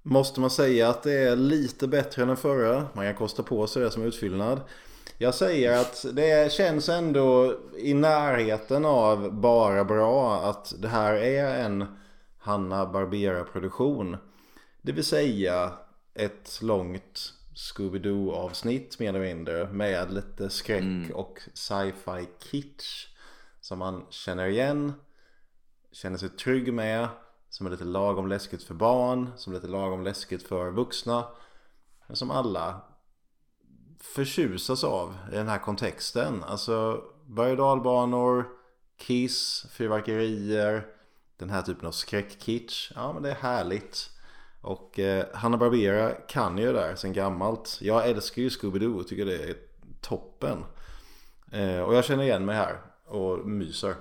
[0.01, 2.87] Måste man säga att det är lite bättre än den förra.
[2.93, 4.61] Man kan kosta på sig det som utfyllnad.
[5.17, 11.65] Jag säger att det känns ändå i närheten av bara bra att det här är
[11.65, 11.85] en
[12.37, 14.17] Hanna Barbera-produktion.
[14.81, 15.71] Det vill säga
[16.13, 23.07] ett långt Scooby-Doo avsnitt mer eller mindre med lite skräck och sci-fi kitsch
[23.61, 24.93] som man känner igen,
[25.91, 27.07] känner sig trygg med,
[27.49, 31.27] som är lite lagom läskigt för barn, som är lite lagom läskigt för vuxna.
[32.07, 32.81] Men som alla
[33.99, 36.43] förtjusas av i den här kontexten.
[36.43, 38.47] Alltså berg och dalbanor,
[38.97, 40.87] kiss, fyrverkerier,
[41.37, 42.91] den här typen av skräckkitsch.
[42.95, 44.09] Ja men det är härligt.
[44.65, 47.77] Och eh, Hanna Barbera kan ju det där sen gammalt.
[47.81, 49.55] Jag älskar ju Scooby-Doo och tycker det är
[50.01, 50.63] toppen.
[51.51, 53.95] Eh, och jag känner igen mig här och myser.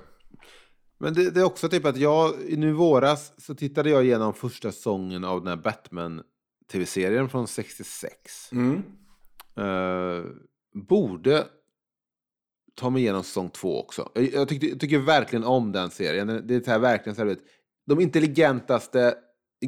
[0.99, 4.73] Men det, det är också typ att jag, nu våras så tittade jag igenom första
[4.73, 8.53] säsongen av den här Batman-tv-serien från 66.
[8.53, 8.83] Mm.
[9.57, 10.25] Eh,
[10.89, 11.47] borde
[12.75, 14.11] ta mig igenom säsong två också.
[14.15, 16.47] Jag, jag, tyckte, jag tycker verkligen om den serien.
[16.47, 17.43] Det är så här, verkligen så här, vet,
[17.87, 19.15] de intelligentaste,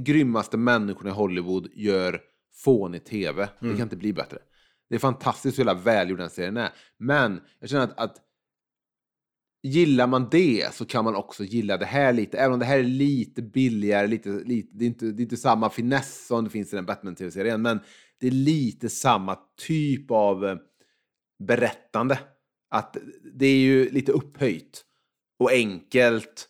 [0.04, 2.20] grymmaste människorna i Hollywood gör
[2.54, 3.48] fånig tv.
[3.60, 4.38] Det kan inte bli bättre.
[4.88, 6.70] Det är fantastiskt hur jävla välgjord den serien är.
[6.98, 8.16] Men jag känner att, att
[9.62, 12.38] gillar man det så kan man också gilla det här lite.
[12.38, 15.36] Även om det här är lite billigare, lite, lite, det, är inte, det är inte
[15.36, 17.62] samma finess som det finns i den Batman-tv-serien.
[17.62, 17.80] Men
[18.20, 20.56] det är lite samma typ av eh,
[21.38, 22.18] berättande.
[22.70, 22.96] Att
[23.34, 24.84] det är ju lite upphöjt
[25.38, 26.48] och enkelt.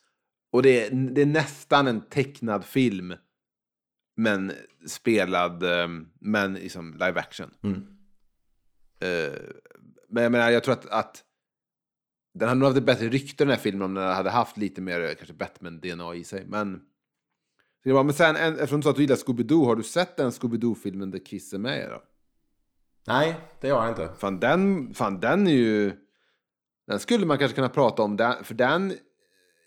[0.53, 3.15] Och det är, det är nästan en tecknad film.
[4.17, 4.53] Men
[4.87, 5.89] spelad, eh,
[6.21, 7.51] men liksom live action.
[7.63, 7.87] Mm.
[9.01, 9.41] Eh,
[10.09, 11.25] men jag menar, jag tror att, att
[12.35, 14.81] den hade nog haft ett bättre rykte den här filmen om den hade haft lite
[14.81, 16.45] mer eh, kanske Batman-DNA i sig.
[16.47, 16.77] Men,
[17.83, 19.83] så det var, men sen, en, eftersom du sa att du gillar Scooby-Doo, har du
[19.83, 22.03] sett den Scooby-Doo-filmen där Kiss är med då?
[23.07, 24.15] Nej, det gör jag inte.
[24.19, 25.93] Fan den, fan den är ju...
[26.87, 28.95] Den skulle man kanske kunna prata om, den, för den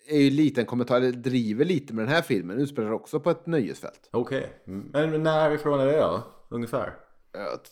[0.10, 2.60] är ju lite en kommentar, eller driver lite med den här filmen.
[2.60, 4.10] Utspelar också på ett nöjesfält.
[4.12, 4.50] Okej.
[4.65, 6.24] Men när ifrån är det då?
[6.50, 6.93] Ungefär?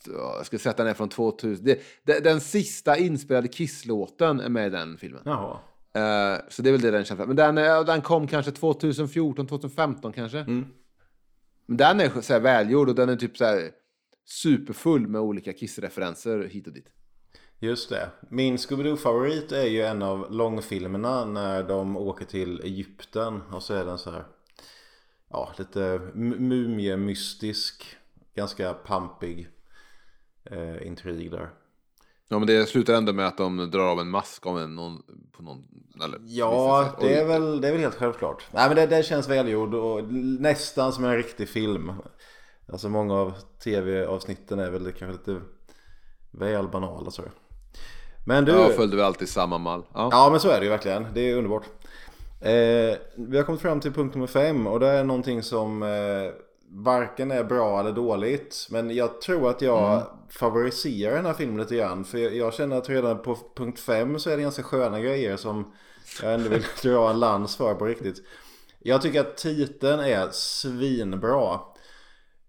[0.05, 1.65] Jag, ska säga att den är från 2000.
[1.65, 5.21] Det, det, den sista inspelade Kiss-låten är med i den filmen.
[5.25, 5.57] Jaha.
[5.93, 9.47] Eh, så det är väl det den känns Men den, eh, den kom kanske 2014,
[9.47, 10.39] 2015 kanske.
[10.39, 10.65] Mm.
[11.65, 13.71] Men den är så här välgjord och den är typ så här
[14.25, 16.87] superfull med olika Kiss-referenser hit och dit.
[17.59, 18.09] Just det.
[18.29, 23.85] Min Scooby-Doo-favorit är ju en av långfilmerna när de åker till Egypten och så är
[23.85, 24.23] den så här
[25.29, 27.85] ja, lite mumie-mystisk,
[28.35, 29.49] ganska pampig
[30.43, 31.49] eh, intrig där.
[32.29, 35.03] Ja, men det slutar ändå med att de drar av en mask av en, någon,
[35.31, 35.63] på någon...
[36.03, 38.47] Eller, Ja, det är, väl, det är väl helt självklart.
[38.51, 41.91] Nej men det, det känns välgjord och nästan som en riktig film.
[42.71, 45.45] Alltså många av tv-avsnitten är väl kanske lite
[46.31, 47.23] väl banala så.
[48.27, 48.51] Men du...
[48.51, 49.83] Ja, följde vi alltid samma mall.
[49.93, 50.09] Ja.
[50.11, 51.63] Ja men så är det ju verkligen, det är underbart.
[52.41, 56.33] Eh, vi har kommit fram till punkt nummer fem och det är någonting som eh,
[56.69, 58.67] varken är bra eller dåligt.
[58.69, 62.05] Men jag tror att jag favoriserar den här filmen lite grann.
[62.05, 65.37] För jag, jag känner att redan på punkt fem så är det ganska sköna grejer
[65.37, 65.71] som
[66.21, 68.17] jag ändå vill dra en lans för på riktigt.
[68.79, 71.59] Jag tycker att titeln är svinbra.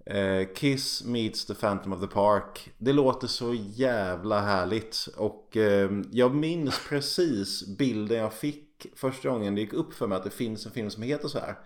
[0.09, 2.73] Eh, Kiss meets the Phantom of the Park.
[2.79, 5.09] Det låter så jävla härligt.
[5.17, 10.17] Och eh, jag minns precis bilden jag fick första gången det gick upp för mig
[10.17, 11.59] att det finns en film som heter så här.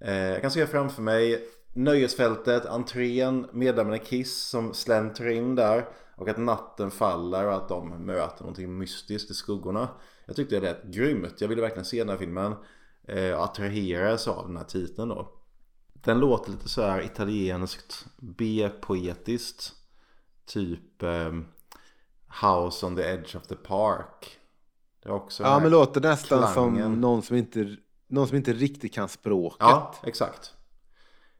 [0.00, 5.88] Eh, jag kan se framför mig nöjesfältet, entrén, medlemmarna i Kiss som slänter in där.
[6.16, 9.88] Och att natten faller och att de möter någonting mystiskt i skuggorna.
[10.26, 11.40] Jag tyckte det är rätt grymt.
[11.40, 12.54] Jag ville verkligen se den här filmen.
[13.08, 15.39] Eh, och attraheras av den här titeln då.
[16.04, 19.72] Den låter lite så här italienskt B-poetiskt.
[20.46, 21.46] Typ ehm,
[22.42, 24.38] House on the edge of the park.
[25.02, 26.82] Det är också ja, men låter nästan klangen.
[26.82, 27.76] som någon som, inte,
[28.06, 29.58] någon som inte riktigt kan språket.
[29.60, 30.54] Ja, exakt.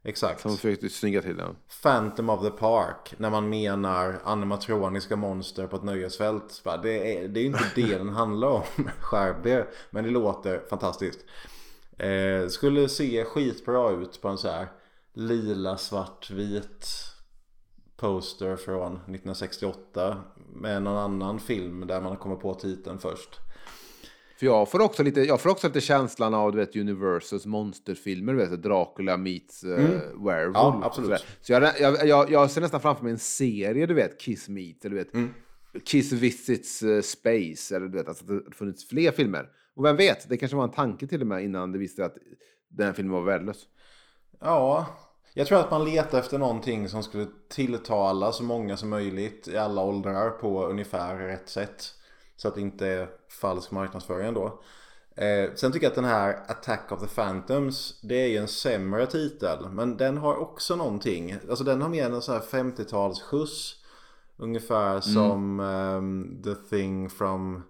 [0.02, 0.40] Exakt.
[0.40, 1.56] Som försökte snygga till den.
[1.82, 3.14] Phantom of the Park.
[3.18, 6.62] När man menar animatroniska monster på ett nöjesfält.
[6.82, 8.62] Det är, det är ju inte det den handlar om.
[9.00, 9.68] Skärp er.
[9.90, 11.20] Men det låter fantastiskt.
[12.00, 14.68] Eh, skulle se skitbra ut på en så här
[15.14, 16.86] lila svartvit
[17.96, 20.16] poster från 1968
[20.54, 23.40] med någon annan film där man kommer på titeln först.
[24.38, 28.32] För jag får också lite, jag får också lite känslan av du vet, Universals monsterfilmer,
[28.32, 29.76] du vet, Dracula meets uh,
[30.24, 30.54] Werewolf.
[30.54, 31.26] Ja, absolut.
[31.40, 34.84] Så jag, jag, jag, jag ser nästan framför mig en serie, du vet, Kiss Meet,
[34.84, 39.12] eller du vet, Kiss Visits uh, Space, eller du vet, alltså, det har funnits fler
[39.12, 39.48] filmer.
[39.80, 42.16] Och vem vet, det kanske var en tanke till och med innan det visste att
[42.68, 43.66] den här filmen var värdelös.
[44.40, 44.86] Ja,
[45.34, 49.56] jag tror att man letar efter någonting som skulle tilltala så många som möjligt i
[49.56, 51.94] alla åldrar på ungefär rätt sätt.
[52.36, 53.08] Så att det inte är
[53.40, 54.62] falsk marknadsföring ändå.
[55.16, 58.48] Eh, sen tycker jag att den här Attack of the Phantoms Det är ju en
[58.48, 63.74] sämre titel Men den har också någonting Alltså den har mer en sån här 50-talsskjuts
[64.36, 67.62] Ungefär som ehm, The Thing from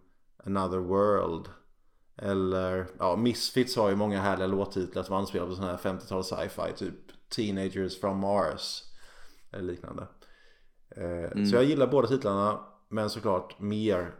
[0.45, 1.49] Another World
[2.23, 6.73] Eller ja, Misfits har ju många härliga låttitlar som anspelar på sån här 50-tals sci-fi
[6.77, 6.95] Typ
[7.37, 8.83] Teenagers from Mars
[9.53, 10.07] Eller liknande
[10.97, 14.15] eh, Så jag gillar båda titlarna Men såklart mer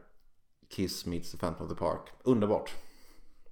[0.69, 2.71] Kiss meets the Phantom of the Park Underbart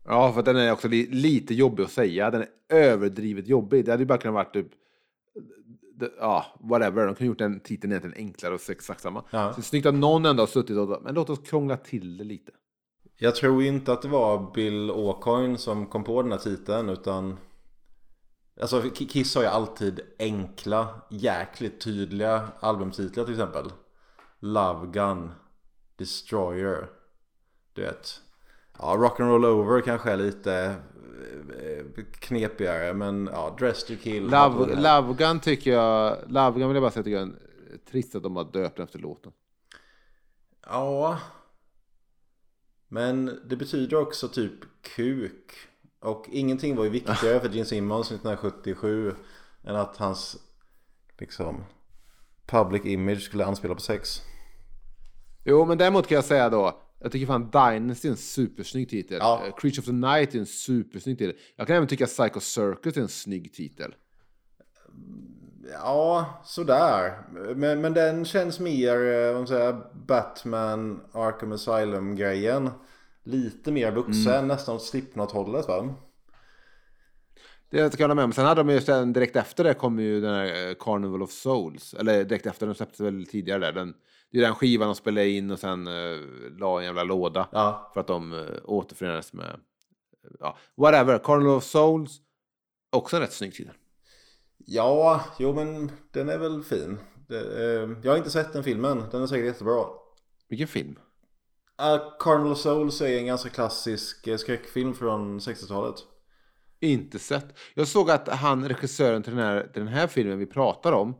[0.08, 2.30] Ja, för den är också li, lite jobbig att säga.
[2.30, 3.84] Den är överdrivet jobbig.
[3.84, 4.66] Det hade ju bara kunnat vara typ...
[6.18, 7.06] Ja, whatever.
[7.06, 9.24] De kunde gjort den titeln egentligen enklare och exakt samma.
[9.30, 9.52] Ja.
[9.52, 11.02] Så det är snyggt att någon ändå har suttit och...
[11.02, 12.52] Men låt oss krångla till det lite.
[13.20, 17.38] Jag tror inte att det var Bill O'Coin som kom på den här titeln utan
[18.60, 23.72] Alltså Kiss har ju alltid enkla, jäkligt tydliga albumtitlar till exempel.
[24.38, 25.32] Love Gun
[25.96, 26.90] Destroyer
[27.72, 28.20] Du vet.
[28.78, 30.74] Ja, Rock'n'Roll Over kanske är lite
[31.62, 34.22] eh, knepigare men ja, Dress to Kill.
[34.22, 36.16] Love, Love Gun tycker jag...
[36.26, 38.98] Love Gun vill jag bara säga tycker jag är trist att de har döpt efter
[38.98, 39.32] låten.
[40.66, 41.18] Ja
[42.88, 44.52] Men det betyder också typ
[44.96, 45.52] kuk
[46.00, 49.14] Och ingenting var ju viktigare för Gene Simmons 1977
[49.64, 50.36] Än att hans
[51.18, 51.64] liksom
[52.46, 54.22] Public image skulle anspela på sex
[55.44, 56.82] Jo, men däremot kan jag säga då.
[57.00, 59.18] Jag tycker fan Dynasty är en supersnygg titel.
[59.20, 59.42] Ja.
[59.46, 61.36] Eh, Creature of the Night är en supersnygg titel.
[61.56, 63.94] Jag kan även tycka Psycho Circus är en snygg titel.
[65.72, 67.12] Ja, sådär
[67.54, 72.70] Men, men den känns mer, eh, vad man säger, Batman Arkham Asylum grejen
[73.24, 75.94] Lite mer vuxen, nästan åt Slipknot-hållet va?
[77.70, 78.32] Det ska jag hålla med om.
[78.32, 81.30] Sen hade de ju sen direkt efter det kom ju den här eh, Carnival of
[81.30, 81.94] Souls.
[81.94, 83.72] Eller direkt efter, den släpptes väl tidigare där.
[83.72, 83.94] Den,
[84.30, 86.20] det är den skivan de spelade in och sen uh,
[86.58, 87.48] la en jävla låda.
[87.52, 89.60] Ja, För att de uh, återförenades med,
[90.40, 91.18] ja, whatever.
[91.18, 92.20] Carnival of Souls,
[92.90, 93.74] också en rätt snygg titel.
[94.70, 96.98] Ja, jo men den är väl fin.
[97.28, 99.84] Det, eh, jag har inte sett den filmen, den är säkert jättebra.
[100.48, 100.98] Vilken film?
[101.82, 105.94] Uh, Carnival of Souls är en ganska klassisk eh, skräckfilm från 60-talet.
[106.80, 107.58] Inte sett.
[107.74, 111.14] Jag såg att han, regissören till den här, till den här filmen vi pratar om,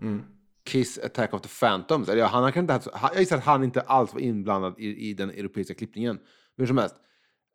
[0.65, 3.45] Kiss Attack of the Phantoms, eller ja, han, har kanske inte han- jag gissar att
[3.45, 6.17] han inte alls var inblandad i, i den europeiska klippningen.
[6.17, 6.97] Men hur som helst.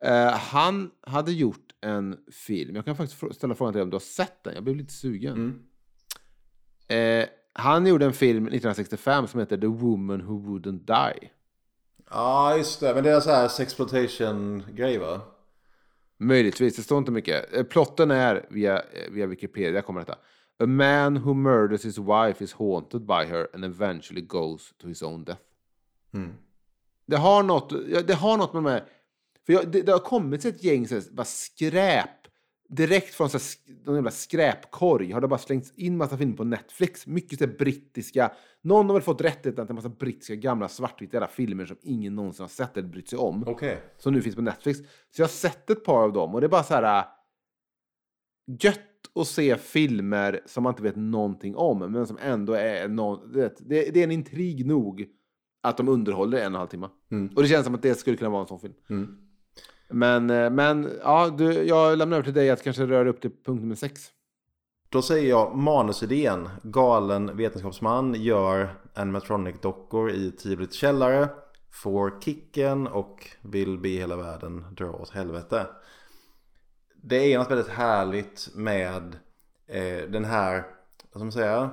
[0.04, 2.16] Eh, han hade gjort en
[2.46, 4.76] film, jag kan faktiskt ställa frågan till dig om du har sett den, jag blev
[4.76, 5.36] lite sugen.
[6.88, 11.30] Eh, han gjorde en film 1965 som heter The Woman Who Wouldn't Die.
[12.10, 12.94] Ja, just det.
[12.94, 15.20] Men det är så här sexploitation-grej va?
[16.18, 17.54] Möjligtvis, det står inte mycket.
[17.54, 20.18] Eh, Plotten är, via, eh, via Wikipedia kommer detta.
[20.58, 25.02] A man who murders his wife is haunted by her and eventually goes to his
[25.02, 25.40] own death.
[27.06, 27.70] Det har något,
[28.06, 28.84] det har något med de här,
[29.46, 32.23] för jag, det, det har kommit ett gäng så här, bara skräp,
[32.74, 33.38] direkt från så
[33.84, 37.06] någon jävla skräpkorg har det bara slängts in massa filmer på Netflix.
[37.06, 41.28] Mycket så brittiska, någon har väl fått rättigheten till en massa brittiska gamla svartvita jävla
[41.28, 43.80] filmer som ingen någonsin har sett eller brytt sig om Okej.
[43.98, 44.78] som nu finns på Netflix.
[44.78, 47.04] Så jag har sett ett par av dem och det är bara så här äh,
[48.60, 48.80] gött
[49.14, 53.60] att se filmer som man inte vet någonting om men som ändå är någon, det,
[53.68, 55.06] det är en intrig nog
[55.62, 56.88] att de underhåller en och en halv timme.
[57.36, 58.74] Och det känns som att det skulle kunna vara en sån film.
[59.88, 63.30] Men, eh, men ja, du, jag lämnar över till dig att kanske röra upp till
[63.44, 64.10] punkt nummer sex.
[64.88, 66.48] Då säger jag manusidén.
[66.62, 71.28] Galen vetenskapsman gör animatronic-dockor i Tivolits källare.
[71.70, 75.66] Får kicken och vill be hela världen dra åt helvete.
[77.02, 79.16] Det är något väldigt härligt med
[79.66, 80.54] eh, den här,
[81.02, 81.70] vad ska man säga,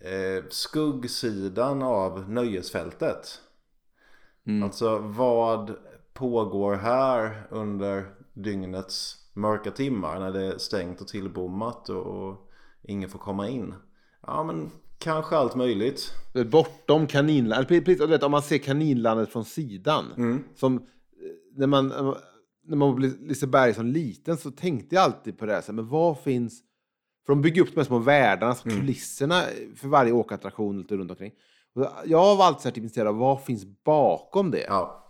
[0.00, 3.40] eh, skuggsidan av nöjesfältet.
[4.62, 5.76] Alltså vad
[6.20, 8.04] pågår här under
[8.34, 12.50] dygnets mörka timmar när det är stängt och tillbommat och, och
[12.82, 13.74] ingen får komma in?
[14.26, 16.12] Ja men kanske allt möjligt.
[16.46, 20.04] Bortom kaninlandet, precis, och du vet, om man ser kaninlandet från sidan.
[20.54, 20.82] Som, eh,
[21.56, 21.88] när man,
[22.64, 25.88] när man var Liseberg som liten så tänkte jag alltid på det här, så men
[25.88, 26.62] vad finns...
[27.26, 29.42] För de bygger upp de här små världarna, alltså kulisserna
[29.76, 31.32] för varje åkattraktion lite runt omkring.
[32.04, 34.64] Jag har alltid varit intresserad av vad finns bakom det.
[34.68, 35.06] Ja.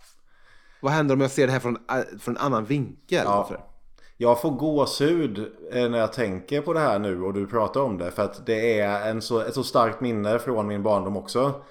[0.81, 3.23] Vad händer om jag ser det här från, äh, från en annan vinkel?
[3.25, 3.49] Ja.
[4.17, 5.39] Jag får gåshud
[5.71, 8.11] eh, när jag tänker på det här nu och du pratar om det.
[8.11, 11.63] För att det är en så, ett så starkt minne från min barndom också.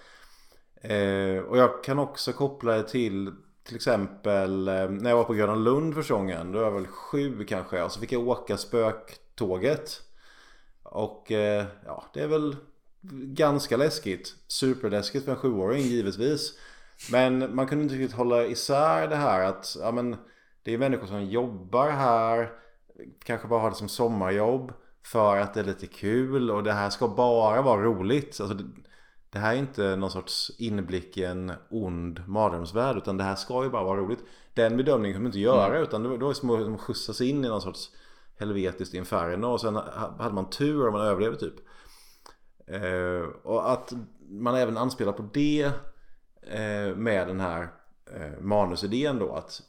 [0.83, 3.33] Eh, och jag kan också koppla det till
[3.71, 6.53] till exempel eh, när jag var på Gröna Lund första gången.
[6.53, 7.83] Då var jag väl sju kanske.
[7.83, 10.03] Och så fick jag åka spöktåget.
[10.83, 12.57] Och eh, ja, det är väl
[13.23, 14.35] ganska läskigt.
[14.47, 16.59] Superläskigt för en sjuåring givetvis.
[17.13, 20.17] Men man kunde inte riktigt hålla isär det här att ja, men,
[20.63, 22.53] det är människor som jobbar här.
[23.25, 24.73] Kanske bara har det som sommarjobb.
[25.03, 28.41] För att det är lite kul och det här ska bara vara roligt.
[28.41, 28.65] Alltså, det,
[29.31, 32.97] det här är inte någon sorts inblick i en ond mardrömsvärld.
[32.97, 34.25] Utan det här ska ju bara vara roligt.
[34.55, 35.79] Den bedömningen kan man inte göra.
[35.79, 37.91] Utan det var, det var som att skjutsas in i någon sorts
[38.39, 39.47] helvetiskt inferno.
[39.47, 39.77] Och sen
[40.19, 41.55] hade man tur om man överlevde typ.
[42.67, 43.93] Eh, och att
[44.29, 45.73] man även anspelar på det
[46.97, 47.69] med den här
[48.17, 49.33] eh, manusidén då.
[49.35, 49.63] Att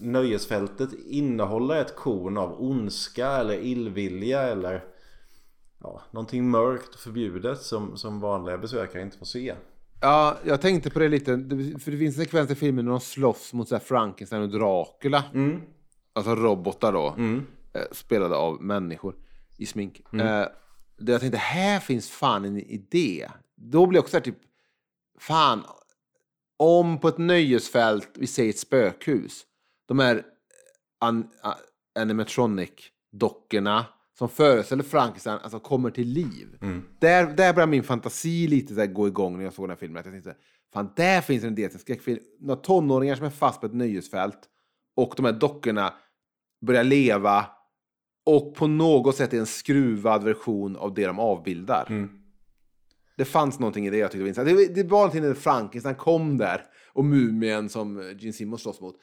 [0.00, 4.84] nöjesfältet innehåller ett korn av ondska eller illvilja eller
[5.80, 9.54] ja, någonting mörkt och förbjudet som, som vanliga besökare inte får se.
[10.00, 11.30] Ja, jag tänkte på det lite.
[11.78, 15.24] För det finns en sekvens i filmen när de slåss mot så Frankenstein och Dracula.
[16.12, 17.14] Alltså robotar då.
[17.72, 19.14] Eh, spelade av människor
[19.56, 20.02] i smink.
[20.12, 20.18] Eh,
[20.98, 23.28] där jag tänkte, här finns fan en idé.
[23.56, 24.38] Då blir jag också så här typ,
[25.18, 25.64] fan.
[26.58, 29.44] Om på ett nöjesfält, vi säger ett spökhus.
[29.88, 30.24] De här
[31.00, 31.54] an, a,
[31.98, 33.84] animatronic-dockorna
[34.18, 36.56] som föreställer Frankenstein, alltså kommer till liv.
[36.98, 40.00] Där, där börjar min fantasi lite så gå igång när jag såg den här filmen.
[40.00, 40.34] Att jag tänkte,
[40.72, 42.20] fan där finns en idé till en skräckfilm.
[42.40, 44.38] Några tonåringar som är fast på ett nöjesfält
[44.96, 45.94] och de här dockorna
[46.66, 47.46] börjar leva
[48.26, 51.86] och på något sätt är en skruvad version av det de avbildar.
[53.18, 54.74] Det fanns någonting i det jag tyckte var intressant.
[54.74, 58.80] Det, det var någonting när Frankenstein kom där och mumien som eh, Gene Simmons slåss
[58.80, 58.96] mot.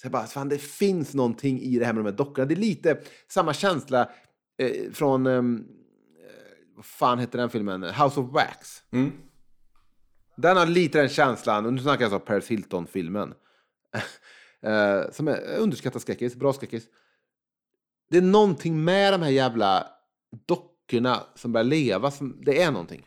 [0.00, 2.46] Så jag bara, fan det finns någonting i det här med de här dockorna.
[2.46, 4.10] Det är lite samma känsla
[4.58, 7.82] eh, från, ehm, eh, vad fan heter den filmen?
[7.82, 8.82] House of Wax.
[10.36, 13.34] Den har lite den känslan, och nu snackar jag alltså Paris Hilton-filmen.
[14.62, 16.84] eh, som är underskattad skräckis, bra skräckis.
[18.10, 19.86] Det är någonting med de här jävla
[20.46, 22.10] dockorna som börjar leva.
[22.10, 23.06] Som, det är någonting.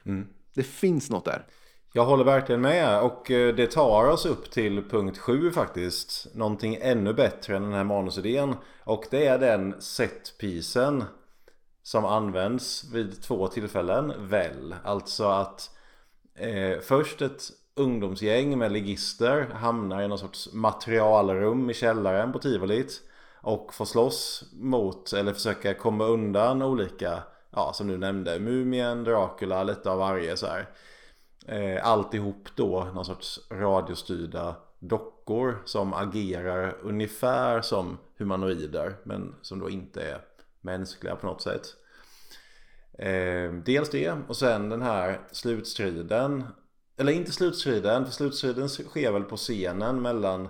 [0.54, 1.45] Det finns något där.
[1.93, 6.28] Jag håller verkligen med och eh, det tar oss upp till punkt 7 faktiskt.
[6.36, 8.56] Någonting ännu bättre än den här manusidén.
[8.84, 11.04] Och det är den setpisen
[11.84, 14.76] som används vid två tillfällen väl.
[14.84, 15.70] Alltså att
[16.36, 17.43] eh, först ett
[17.76, 23.02] ungdomsgäng med ligister hamnar i någon sorts materialrum i källaren på tivolit.
[23.41, 27.24] Och får slåss mot eller försöka komma undan olika,
[27.60, 30.70] ja som du nämnde, Mumien, Dracula, lite av varje så här.
[31.45, 39.70] Eh, alltihop då någon sorts radiostyrda dockor som agerar ungefär som humanoider men som då
[39.70, 40.22] inte är
[40.62, 41.68] mänskliga på något sätt.
[42.93, 46.43] Eh, dels det och sen den här slutstriden.
[46.97, 50.47] Eller inte slutstriden, för slutstriden sker väl på scenen mellan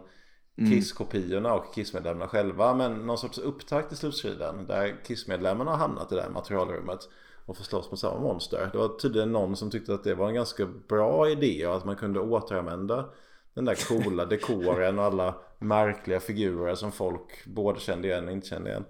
[0.67, 2.75] Kiss-kopiorna och Kiss-medlemmarna själva.
[2.75, 6.99] Men någon sorts upptakt till slutstriden där Kiss-medlemmarna har hamnat i det här materialrummet
[7.45, 8.69] och får slåss mot samma monster.
[8.71, 11.85] Det var tydligen någon som tyckte att det var en ganska bra idé och att
[11.85, 13.09] man kunde återanvända
[13.53, 18.47] den där coola dekoren och alla märkliga figurer som folk både kände igen och inte
[18.47, 18.85] kände igen.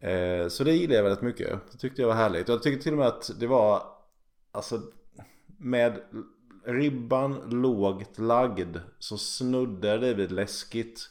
[0.00, 1.58] Eh, Så det gillade jag väldigt mycket.
[1.72, 2.48] Det tyckte jag var härligt.
[2.48, 3.82] Jag tyckte till och med att det var
[4.52, 4.80] Alltså
[5.46, 6.00] med
[6.66, 11.10] ribban lågt lagd så snuddade det vid läskigt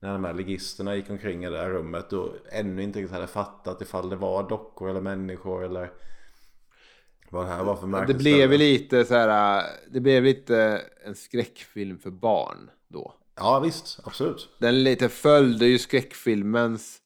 [0.00, 3.26] när de här ligisterna gick omkring i det här rummet och ännu inte riktigt hade
[3.26, 5.92] fattat ifall det var dockor eller människor eller
[7.30, 11.14] vad det här var för Det märkligt blev lite så här, det blev lite en
[11.14, 13.14] skräckfilm för barn då.
[13.36, 14.48] Ja visst, absolut.
[14.58, 16.98] Den lite följde ju skräckfilmens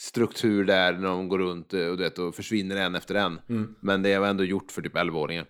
[0.00, 3.40] struktur där när de går runt eh, och, det, och försvinner en efter en.
[3.80, 5.46] Men det var ändå gjort för typ 11-åringar.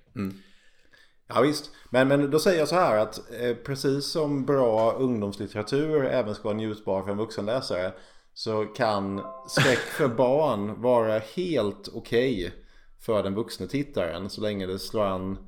[1.35, 6.05] Ja visst, men, men då säger jag så här att eh, precis som bra ungdomslitteratur
[6.05, 7.93] även ska vara njutbar för en vuxenläsare
[8.35, 12.55] så kan skräck för barn vara helt okej
[13.01, 15.39] för den vuxna tittaren så länge det slår an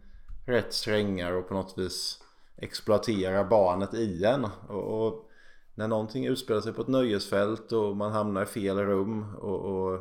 [0.47, 2.23] rätt strängar och på något vis
[2.57, 4.47] exploaterar barnet i en.
[4.69, 5.31] Och, och
[5.75, 10.01] när någonting utspelar sig på ett nöjesfält och man hamnar i fel rum och, och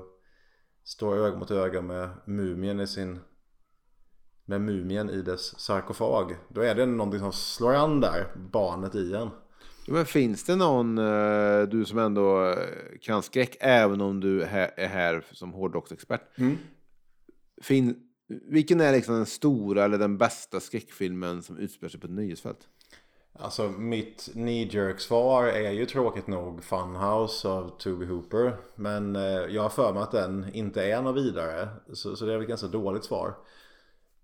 [0.84, 3.20] står öga mot öga med mumien i sin
[4.46, 6.36] med mumien i dess sarkofag.
[6.50, 9.30] Då är det någonting som slår an där, barnet i en.
[9.88, 12.58] Ja, Men finns det någon, eh, du som ändå eh,
[13.02, 16.22] kan skräck, även om du är här, är här som hårdrocksexpert.
[17.62, 17.96] Fin,
[18.28, 22.68] Vilken är liksom den stora eller den bästa skräckfilmen som utspelar sig på ett nöjesfält?
[23.40, 28.58] Alltså mitt knee svar är ju tråkigt nog Funhouse av Toby Hooper.
[28.76, 31.70] Men eh, jag har för mig att den inte är något vidare.
[31.94, 33.36] Så, så det är väl ett ganska dåligt svar.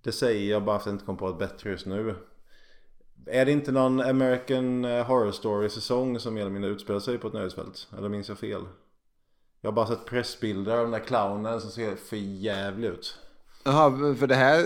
[0.04, 2.16] Det säger jag bara för att jag inte kom på ett bättre just nu.
[3.26, 7.18] Är det inte någon American eh, Horror Story säsong som mer eller mindre utspelar sig
[7.18, 7.88] på ett nöjesfält?
[7.97, 8.62] Eller minns jag fel?
[9.62, 13.18] Jag har bara sett pressbilder av den där clownen som ser för jävligt ut.
[13.64, 14.66] Jaha, för det här...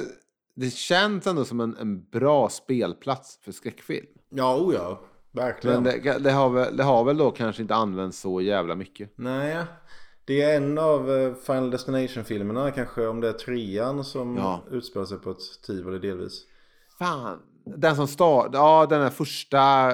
[0.57, 4.07] Det känns ändå som en, en bra spelplats för skräckfilm.
[4.29, 5.01] Ja, o ja.
[5.31, 5.83] Verkligen.
[5.83, 9.13] Men det, det, har väl, det har väl då kanske inte använts så jävla mycket.
[9.15, 9.63] Nej,
[10.25, 14.61] det är en av eh, Final Destination-filmerna, kanske om det är trean som Ja.
[14.71, 16.41] utspelar sig på ett tivoli delvis.
[16.99, 17.39] Fan.
[17.65, 19.91] Den som start, Ja, den här första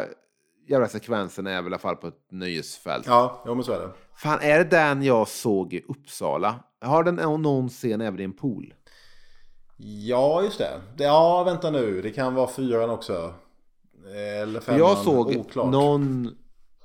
[0.68, 3.06] jävla sekvensen är väl i alla fall på ett nöjesfält.
[3.08, 3.90] Ja, jo men så är det.
[4.16, 6.56] Fan, är det den jag såg i Uppsala?
[6.82, 8.74] Har den någon scen även i en pool?
[9.78, 10.82] Ja, just det.
[10.98, 11.04] det.
[11.04, 12.02] Ja, vänta nu.
[12.02, 13.34] Det kan vara fyran också.
[14.16, 14.80] Eller femman.
[14.80, 15.72] jag såg Oklart.
[15.72, 16.36] någon...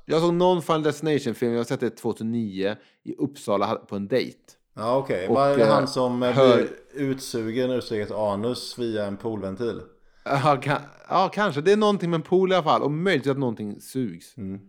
[0.09, 4.39] Jag såg någon Final Destination-film, jag har sett det 2009, i Uppsala på en dejt.
[4.75, 5.29] Ja, okej.
[5.29, 9.81] Och, Var det eh, han som hör- blir utsugen ur sitt anus via en poolventil?
[10.25, 11.61] Ja, ka- ja, kanske.
[11.61, 12.83] Det är någonting med en pool i alla fall.
[12.83, 14.37] Och möjligt att någonting sugs.
[14.37, 14.61] Mm.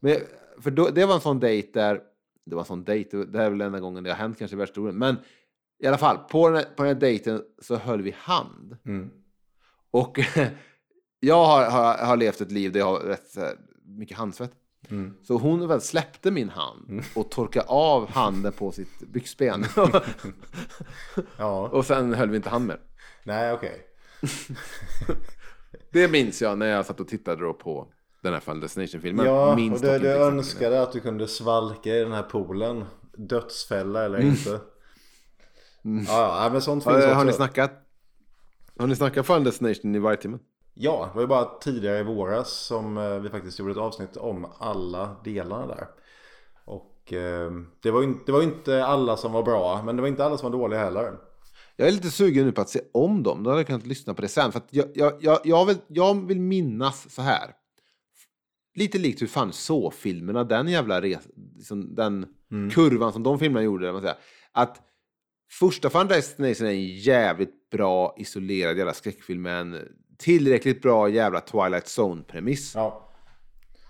[0.00, 0.16] Men,
[0.60, 2.00] för då, det var en sån dejt där...
[2.46, 4.54] Det var en sån dejt, det här är väl enda gången det har hänt kanske
[4.56, 4.98] i världshistorien.
[4.98, 5.16] Men
[5.82, 8.76] i alla fall, på den, här, på den här dejten så höll vi hand.
[8.86, 9.10] Mm.
[9.90, 10.18] Och
[11.20, 13.36] jag har, har, har levt ett liv där jag har rätt
[13.84, 14.52] mycket handsvett.
[14.90, 15.14] Mm.
[15.22, 19.64] Så hon väl släppte min hand och torkade av handen på sitt byxben.
[21.36, 22.80] Ja, och sen höll vi inte hand mer.
[23.24, 23.86] nej okej.
[25.92, 29.26] Det minns jag när jag satt och tittade på den här Final Destination-filmen.
[29.26, 32.84] Ja, Minns och dock du önskade att du kunde svalka i den här poolen.
[33.16, 34.60] Dödsfälla eller inte.
[36.06, 37.14] Ja, ja, men sånt finns Har, också.
[37.14, 37.72] har ni snackat?
[38.78, 40.38] Har ni snackat Final Destination i varje timme?
[40.74, 44.16] Ja, det var ju bara tidigare i våras som eh, vi faktiskt gjorde ett avsnitt
[44.16, 45.86] om alla delarna där.
[46.64, 47.52] Och eh,
[47.82, 50.24] det var ju inte, det var inte alla som var bra, men det var inte
[50.24, 51.18] alla som var dåliga heller.
[51.76, 53.42] Jag är lite sugen nu på att se om dem.
[53.42, 54.52] Då hade jag kunnat lyssna på det sen.
[54.52, 54.86] För jag,
[55.20, 57.50] jag, jag, vill, jag vill minnas så här.
[58.74, 62.26] Lite likt hur fan så filmerna den jävla res, liksom den
[62.74, 63.92] kurvan som de filmerna gjorde.
[63.92, 64.16] Man säga,
[64.52, 64.80] att
[65.50, 69.88] första Final Destination är en jävligt bra isolerad jävla skräckfilm med en
[70.24, 72.74] tillräckligt bra jävla Twilight Zone-premiss.
[72.74, 73.10] Ja.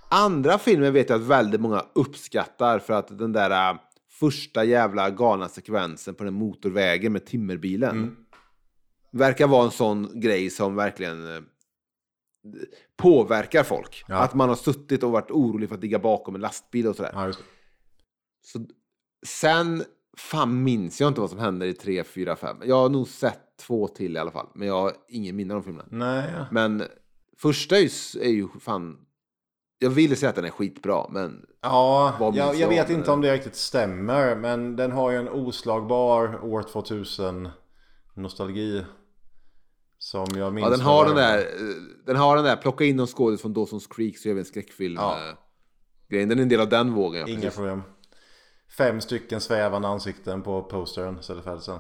[0.08, 3.78] Andra filmer vet jag att väldigt många uppskattar för att den där äh,
[4.10, 8.16] första jävla galna sekvensen på den motorvägen med timmerbilen
[9.12, 11.42] verkar vara en sån grej som verkligen äh,
[12.96, 14.04] påverkar folk.
[14.08, 14.16] Ja.
[14.16, 17.12] Att man har suttit och varit orolig för att ligga bakom en lastbil och sådär.
[17.14, 17.32] ja.
[18.42, 18.66] Så,
[19.26, 19.84] sen
[20.16, 22.56] fan minns jag inte vad som händer i 3, 4, 5.
[22.64, 24.46] Jag har nog sett två till i alla fall.
[24.54, 25.88] Men jag har ingen minne av de filmerna.
[25.90, 26.46] Nej, ja.
[26.50, 26.84] Men
[27.38, 27.88] första är ju,
[28.20, 28.98] är ju fan...
[29.78, 33.20] Jag ville säga att den är skitbra, men Ja, jag, jag jag vet inte om
[33.20, 34.36] det riktigt stämmer.
[34.36, 37.48] Men den har ju en oslagbar år 2000
[38.14, 38.84] nostalgi.
[39.98, 40.64] Som jag minns.
[40.64, 41.44] ja, den, har den, där, eh,
[42.06, 44.44] den har den där, plocka in någon skådis från Dawson's Creek så gör vi en
[44.44, 44.96] skräckfilm.
[45.00, 45.28] Ja.
[45.28, 45.34] eh,
[46.08, 46.28] grejen.
[46.28, 47.28] Den är en del av den vågen.
[47.28, 47.56] Inga precis.
[47.56, 47.82] problem.
[48.76, 51.78] Fem stycken svävande ansikten på postern så är det färdigt sen.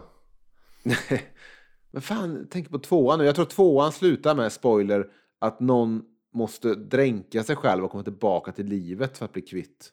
[1.90, 3.24] Men fan, tänk på tvåan nu.
[3.24, 8.52] Jag tror tvåan slutar med, spoiler, att någon måste dränka sig själv och komma tillbaka
[8.52, 9.92] till livet för att bli kvitt.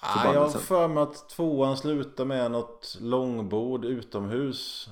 [0.00, 4.88] Ah, jag har för mig att tvåan slutar med något långbord utomhus.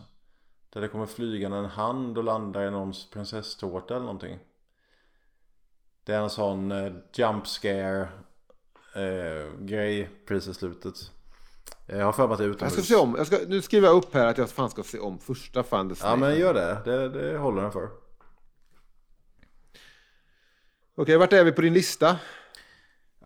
[0.70, 4.38] Där det kommer flygande en hand och landar i någons prinsesstårta eller någonting.
[6.04, 8.08] Det är en sån eh, jump scare
[8.94, 10.94] eh, grej precis i slutet.
[11.86, 12.72] Jag har för mig att det är Jag utomhus.
[12.72, 13.14] ska se om.
[13.18, 15.94] Jag ska, nu skriver jag upp här att jag fan ska se om första Fan
[16.02, 16.78] Ja men gör det.
[16.84, 17.88] Det, det håller den för.
[20.96, 22.16] Okej, vart är vi på din lista?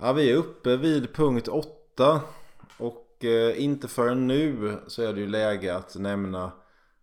[0.01, 2.21] Ja, vi är uppe vid punkt 8
[2.79, 6.53] och eh, inte förrän nu så är det ju läge att nämna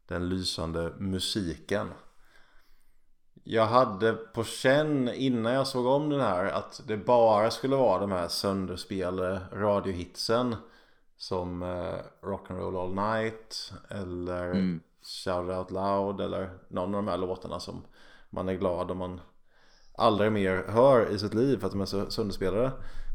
[0.07, 1.87] den lysande musiken.
[3.47, 7.99] Jag hade på känn innan jag såg om den här att det bara skulle vara
[7.99, 10.55] de här sönderspelade radiohitsen
[11.17, 14.53] som eh, Rock'n'Roll All Night eller
[15.03, 17.81] Shout It Out Loud eller någon av de här låtarna som
[18.29, 19.21] man är glad om man
[19.97, 22.71] aldrig mer hör i sitt liv för att de är så sönderspelade.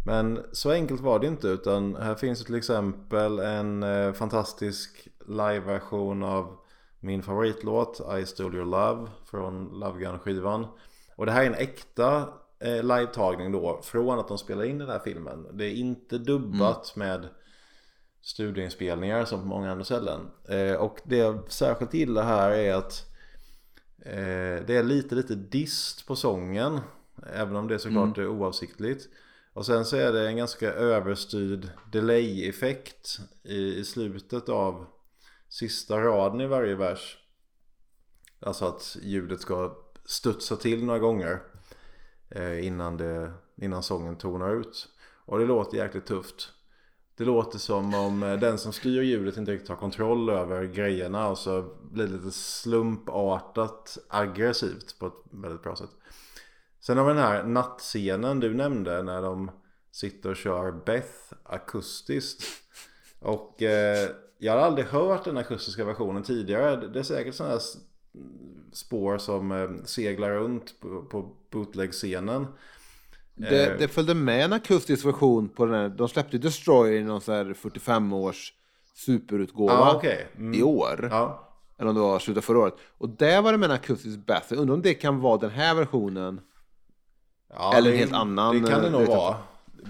[0.07, 6.23] Men så enkelt var det inte utan här finns till exempel en eh, fantastisk liveversion
[6.23, 6.60] av
[7.01, 10.67] min favoritlåt I Stole Your Love från Love Gun skivan.
[11.17, 12.29] Och det här är en äkta
[12.59, 15.47] eh, livetagning då från att de spelar in den här filmen.
[15.53, 17.29] Det är inte dubbat med
[18.23, 20.21] studieinspelningar som på många andra ställen.
[20.49, 23.07] Eh, och det jag särskilt gillar här är att
[24.05, 26.81] eh, det är lite lite dist på sången.
[27.35, 28.31] Även om det såklart mm.
[28.31, 29.09] är oavsiktligt.
[29.53, 34.87] Och sen så är det en ganska överstyrd delay-effekt i, i slutet av
[35.51, 37.19] sista raden i varje vers.
[38.41, 41.43] Alltså att ljudet ska studsa till några gånger
[42.29, 44.89] eh, innan, det, innan sången tonar ut.
[45.25, 46.53] Och det låter jäkligt tufft.
[47.17, 51.29] Det låter som om eh, den som styr ljudet inte riktigt har kontroll över grejerna
[51.29, 55.91] och så blir det lite slumpartat aggressivt på ett väldigt bra sätt.
[56.81, 59.51] Sen har vi den här nattscenen du nämnde när de
[59.91, 62.45] sitter och kör Beth akustiskt.
[63.19, 64.11] Och eh,
[64.43, 66.77] jag har aldrig hört den akustiska versionen tidigare.
[66.77, 67.63] Det är säkert sådana här
[68.73, 72.47] spår som eh, seglar runt på, på bootleg-scenen.
[73.35, 73.79] Det, eh.
[73.79, 75.89] det följde med en akustisk version på den här.
[75.89, 78.53] De släppte Destroyer i någon så här 45 års
[78.95, 80.19] superutgåva ah, okay.
[80.37, 80.55] mm.
[80.55, 81.09] i år.
[81.11, 81.49] Ja.
[81.79, 82.75] Eller om det var slutet förra året.
[82.99, 84.47] Och där var det med en akustisk bass.
[84.49, 86.41] Jag undrar om det kan vara den här versionen.
[87.49, 88.63] Ja, Eller en helt annan.
[88.63, 89.37] Det kan det nog vara.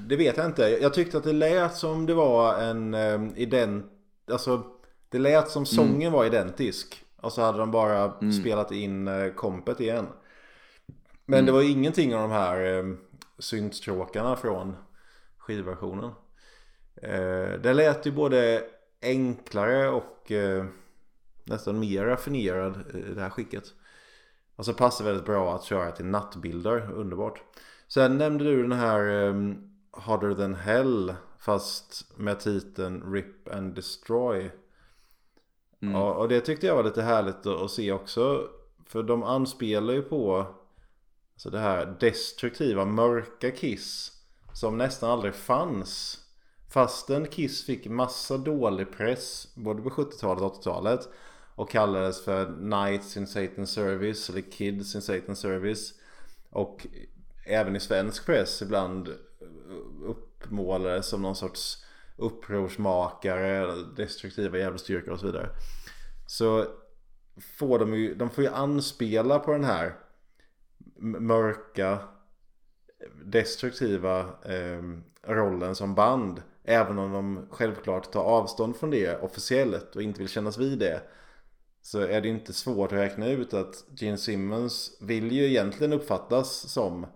[0.09, 0.63] Det vet jag inte.
[0.63, 3.87] Jag tyckte att det lät som det var en um, ident...
[4.31, 4.63] Alltså,
[5.09, 6.13] det lät som sången mm.
[6.13, 7.05] var identisk.
[7.17, 8.33] Och så hade de bara mm.
[8.33, 10.07] spelat in uh, kompet igen.
[11.27, 11.47] Men mm.
[11.47, 12.99] det var ingenting av de här um,
[13.39, 14.77] syntstråkarna från
[15.39, 16.11] skivversionen.
[17.03, 18.65] Uh, det lät ju både
[19.03, 20.65] enklare och uh,
[21.45, 23.65] nästan mer raffinerad i det här skicket.
[24.57, 27.43] Och så passar väldigt bra att köra till nattbilder, underbart.
[27.89, 34.51] Sen nämnde du den här um, Harder than Hell fast med titeln Rip and Destroy.
[35.83, 35.95] Mm.
[35.95, 38.49] Ja, och det tyckte jag var lite härligt att se också.
[38.87, 40.47] För de anspelar ju på
[41.33, 44.13] alltså det här destruktiva, mörka Kiss.
[44.53, 46.19] Som nästan aldrig fanns.
[46.69, 51.09] Fastän Kiss fick massa dålig press både på 70-talet och 80-talet.
[51.55, 55.95] Och kallades för Knights in Satan's Service eller Kids in Satan's Service.
[56.51, 56.87] Och
[57.47, 59.15] även i svensk press ibland
[60.51, 61.85] uppmålades som någon sorts
[62.17, 64.79] upprorsmakare, destruktiva jävla
[65.13, 65.49] och så vidare.
[66.27, 66.67] Så
[67.59, 69.95] får de ju, de får ju anspela på den här
[70.99, 71.99] mörka,
[73.25, 74.83] destruktiva eh,
[75.23, 76.43] rollen som band.
[76.65, 81.01] Även om de självklart tar avstånd från det officiellt och inte vill kännas vid det.
[81.83, 86.71] Så är det inte svårt att räkna ut att Gene Simmons vill ju egentligen uppfattas
[86.73, 87.07] som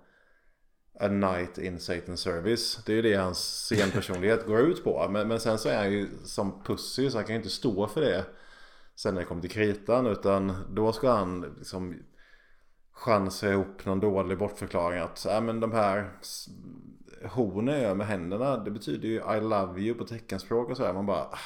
[1.00, 2.84] A Night in Satan Service.
[2.86, 5.08] Det är ju det hans scenpersonlighet går ut på.
[5.10, 7.86] Men, men sen så är han ju som Pussy så han kan ju inte stå
[7.86, 8.24] för det.
[8.94, 11.94] Sen när det kommer till kritan utan då ska han liksom
[12.92, 16.10] chansa ihop någon dålig bortförklaring att äh, men de här
[17.24, 20.92] hornen jag med händerna det betyder ju I love you på teckenspråk och så här.
[20.92, 21.38] Man bara ah,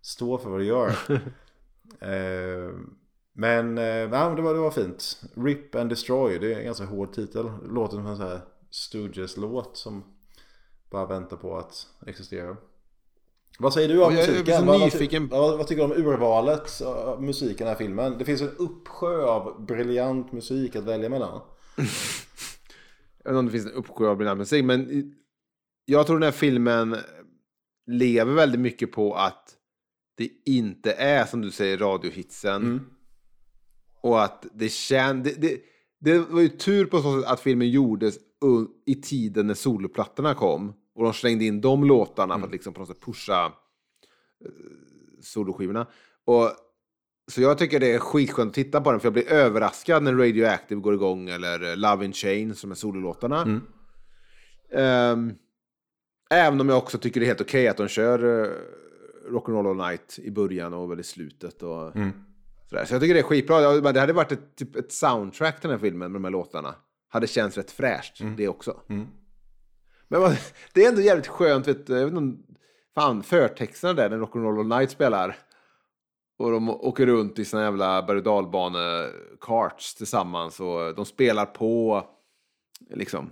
[0.00, 0.88] stå för vad du gör.
[2.00, 2.72] eh,
[3.32, 5.22] men, eh, det, var, det var fint.
[5.34, 7.50] Rip and Destroy, det är en ganska hård titel.
[7.62, 8.40] Låter som en sån här
[8.70, 10.04] Stooges-låt som
[10.90, 12.56] bara väntar på att existera.
[13.58, 14.66] Vad säger du om musiken?
[14.66, 15.28] Vad, nyfiken...
[15.28, 18.18] vad, vad, tycker du om urvalet av musiken i den här filmen?
[18.18, 21.40] Det finns en uppsjö av briljant musik att välja mellan.
[21.76, 21.84] jag
[23.24, 25.12] vet inte om det finns en uppsjö av briljant musik, men
[25.84, 26.96] jag tror den här filmen
[27.86, 29.54] lever väldigt mycket på att
[30.16, 32.62] det inte är som du säger radiohitsen.
[32.62, 32.80] Mm.
[34.00, 35.24] Och att det känns...
[35.24, 35.60] Det, det,
[36.00, 38.18] det, var ju tur på så sätt att filmen gjordes
[38.86, 40.74] i tiden när soloplattorna kom.
[40.94, 42.40] Och de slängde in de låtarna mm.
[42.40, 43.52] för att liksom på något sätt pusha uh,
[45.20, 45.86] soloskivorna.
[46.24, 46.50] Och,
[47.30, 50.12] så jag tycker det är skitskönt att titta på den, för jag blir överraskad när
[50.14, 53.42] Radioactive går igång, eller Love in Chains som är sololåtarna.
[53.42, 53.62] Mm.
[55.12, 55.34] Um,
[56.30, 58.52] även om jag också tycker det är helt okej okay att de kör uh,
[59.30, 61.62] Rock'n'Roll All Night i början och väl i slutet.
[61.62, 62.10] Och, mm.
[62.66, 62.84] sådär.
[62.84, 63.92] Så jag tycker det är skitbra.
[63.92, 66.74] Det hade varit ett, typ ett soundtrack till den här filmen med de här låtarna
[67.08, 68.36] hade känts rätt fräscht mm.
[68.36, 68.80] det också.
[68.88, 69.06] Mm.
[70.08, 70.36] Men man,
[70.72, 72.42] det är ändå jävligt skönt, vet, jag vet inte,
[72.94, 75.36] fan förtexterna där när Rock'n'Roll All Night spelar.
[76.38, 82.04] Och de åker runt i sina jävla berg och karts tillsammans och de spelar på
[82.90, 83.30] liksom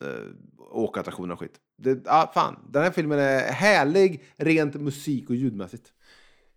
[0.00, 0.24] eh,
[0.58, 1.60] åkattraktioner och skit.
[1.76, 5.92] Det, ah, fan, den här filmen är härlig rent musik och ljudmässigt.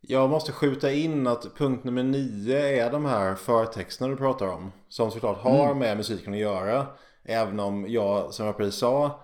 [0.08, 4.72] Jag måste skjuta in att punkt nummer nio är de här förtexterna du pratar om.
[4.89, 5.78] Som såklart har mm.
[5.78, 6.88] med musiken att göra.
[7.24, 9.22] Även om jag, som jag precis sa,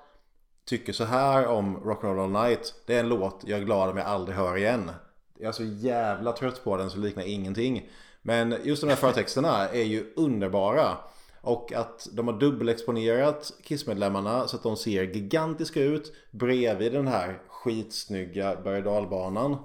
[0.66, 2.74] tycker så här om Rock'n'Roll All Night.
[2.86, 4.92] Det är en låt jag är glad om jag aldrig hör igen.
[5.40, 7.90] Jag är så jävla trött på den så liknar ingenting.
[8.22, 10.98] Men just de här förtexterna är ju underbara.
[11.42, 17.42] Och att de har dubbelexponerat Kiss-medlemmarna så att de ser gigantiska ut bredvid den här
[17.48, 19.58] skitsnygga berg dalbanan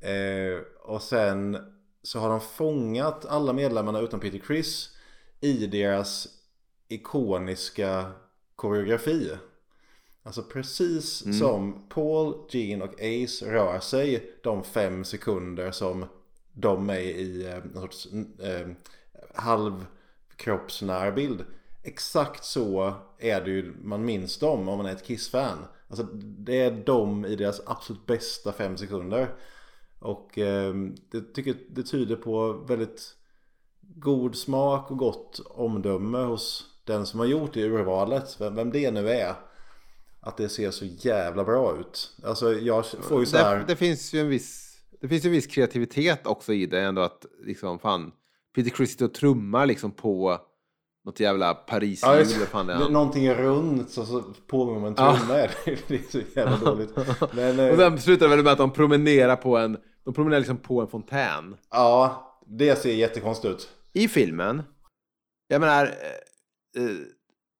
[0.00, 1.58] eh, Och sen
[2.02, 4.90] så har de fångat alla medlemmarna utom Peter Chris
[5.40, 6.28] i deras
[6.88, 8.12] ikoniska
[8.56, 9.30] koreografi.
[10.22, 11.38] Alltså precis mm.
[11.38, 16.04] som Paul, Gene och Ace rör sig de fem sekunder som
[16.52, 18.08] de är i eh, någon sorts
[18.42, 18.68] eh,
[19.34, 21.44] halvkroppsnärbild.
[21.82, 25.58] Exakt så är det ju man minns dem om man är ett Kiss-fan.
[25.88, 29.34] Alltså det är de i deras absolut bästa fem sekunder.
[30.06, 30.74] Och eh,
[31.10, 33.16] det tycker det tyder på väldigt
[33.80, 38.36] god smak och gott omdöme hos den som har gjort det urvalet.
[38.40, 39.34] Vem, vem det nu är.
[40.20, 42.12] Att det ser så jävla bra ut.
[42.24, 43.58] Alltså jag får ju så här...
[43.58, 44.66] Det, det finns ju en viss
[45.00, 48.12] det finns en viss kreativitet också i det ändå att liksom fan
[48.54, 50.38] Peter Criss och trummar liksom på
[51.04, 52.88] något jävla paris ja, fan det är.
[52.88, 55.38] Någonting runt och så påminner om en trumma.
[55.38, 55.48] Ja.
[55.88, 56.96] det är så jävla dåligt.
[57.32, 59.76] Men, och sen slutar väl med att de promenerar på en
[60.06, 61.56] de promenerar liksom på en fontän.
[61.70, 63.68] Ja, det ser jättekonstigt ut.
[63.92, 64.62] I filmen,
[65.48, 66.96] jag menar, eh, eh,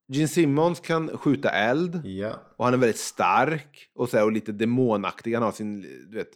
[0.09, 2.07] Gene Simmons kan skjuta eld.
[2.07, 2.33] Ja.
[2.57, 5.35] Och han är väldigt stark och, så här, och lite demonaktig.
[5.35, 6.31] Han har sin, du vet,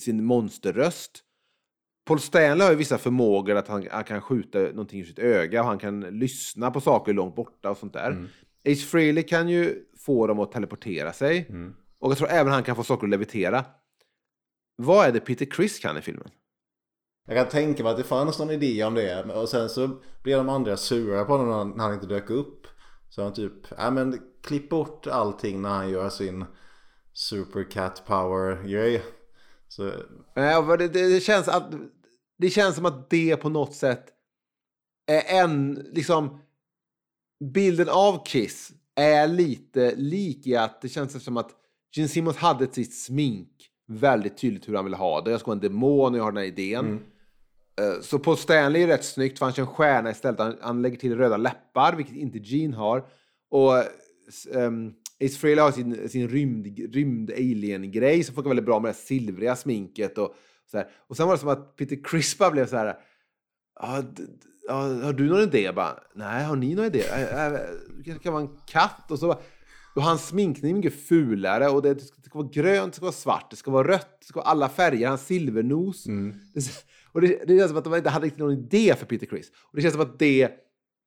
[0.00, 1.22] sin monsterröst.
[2.06, 5.60] Paul Stanley har ju vissa förmågor att han, han, kan skjuta någonting i sitt öga
[5.60, 8.10] och han kan lyssna på saker långt borta och sånt där.
[8.10, 8.28] Mm.
[8.68, 11.46] Ace Frehley kan ju få dem att teleportera sig.
[11.48, 11.74] Mm.
[11.98, 13.64] Och jag tror även han kan få saker att levitera.
[14.76, 16.30] Vad är det Peter Criss kan i filmen?
[17.26, 19.24] Jag kan tänka mig att det fanns någon idé om det.
[19.24, 19.90] Och sen så
[20.22, 22.66] blev de andra sura på honom när han inte dök upp.
[23.08, 26.44] Så han typ, ja men klipp bort allting när han gör sin
[27.12, 29.02] super cat power grej.
[29.68, 29.92] Så...
[30.34, 31.72] Ja, det, det, känns att,
[32.38, 34.06] det känns som att det på något sätt
[35.06, 36.40] är en, liksom,
[37.54, 41.50] bilden av Kiss är lite lik i att det känns som att
[41.92, 45.30] Gene Simmons hade sitt smink väldigt tydligt hur han ville ha det.
[45.30, 46.84] Jag ska vara en demon och jag har den här idén.
[46.84, 47.02] Mm.
[47.80, 50.40] Eh, så på Stanley är det rätt snyggt för han kör en stjärna istället.
[50.40, 53.04] Han, han lägger till röda läppar, vilket inte Gene har.
[53.50, 53.72] Och
[54.54, 58.94] um, Ace Frehley har sin, sin rymd, rymd alien-grej som funkar väldigt bra med det
[58.94, 60.34] silvriga sminket och
[60.70, 60.88] så här.
[61.06, 62.96] Och sen var det som att Peter Crispa blev så här.
[63.80, 64.02] Ah,
[65.02, 65.62] har du någon idé?
[65.62, 67.02] Jag bara, Nej, har ni någon idé?
[68.04, 69.10] Det kan vara en katt.
[69.10, 69.40] Och så
[69.96, 73.50] och hans sminkning är mycket fulare och det ska vara grönt, det ska vara svart,
[73.50, 76.06] det ska vara rött, det ska vara alla färger, hans silvernos.
[76.06, 76.34] Mm.
[77.12, 79.50] och det, det känns som att de inte hade riktigt någon idé för Peter Criss.
[79.50, 80.52] Och det känns som att det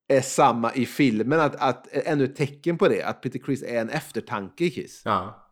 [0.07, 3.81] är samma i filmen, att, att ännu ett tecken på det, att Peter Criss är
[3.81, 5.01] en eftertanke i Kiss.
[5.05, 5.45] Ja.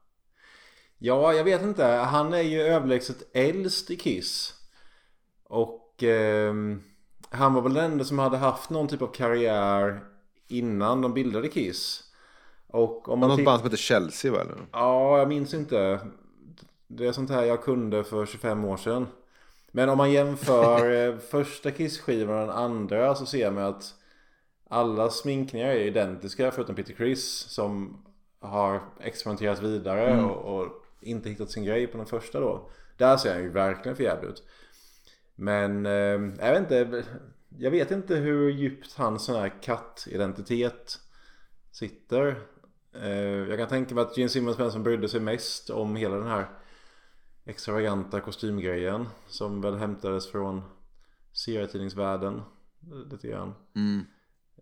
[0.97, 1.85] Ja, jag vet inte.
[1.85, 4.53] Han är ju överlägset äldst i Kiss.
[5.43, 6.53] Och eh,
[7.29, 10.03] han var väl den enda som hade haft någon typ av karriär
[10.47, 12.06] innan de bildade Kiss.
[12.67, 14.39] Och om man något band som heter Chelsea va?
[14.71, 15.99] Ja, jag minns inte.
[16.87, 19.07] Det är sånt här jag kunde för 25 år sedan.
[19.71, 23.93] Men om man jämför eh, första Kiss-skivan och den andra så ser man att
[24.69, 28.03] alla sminkningar är identiska förutom Peter Criss som
[28.39, 30.25] har experimenterat vidare mm.
[30.25, 32.69] och, och, inte hittat sin grej på den första då.
[32.97, 34.43] Där ser han ju verkligen för jävligt ut.
[35.35, 35.91] Men eh,
[36.39, 37.03] jag vet inte.
[37.59, 40.99] Jag vet inte hur djupt hans sån här kattidentitet
[41.71, 42.41] sitter.
[43.03, 46.15] Eh, jag kan tänka mig att Gene Simmons den som brydde sig mest om hela
[46.15, 46.45] den här
[47.45, 50.61] extravaganta kostymgrejen som väl hämtades från
[51.33, 52.41] serietidningsvärlden
[53.11, 53.53] lite grann.
[53.75, 54.05] Mm.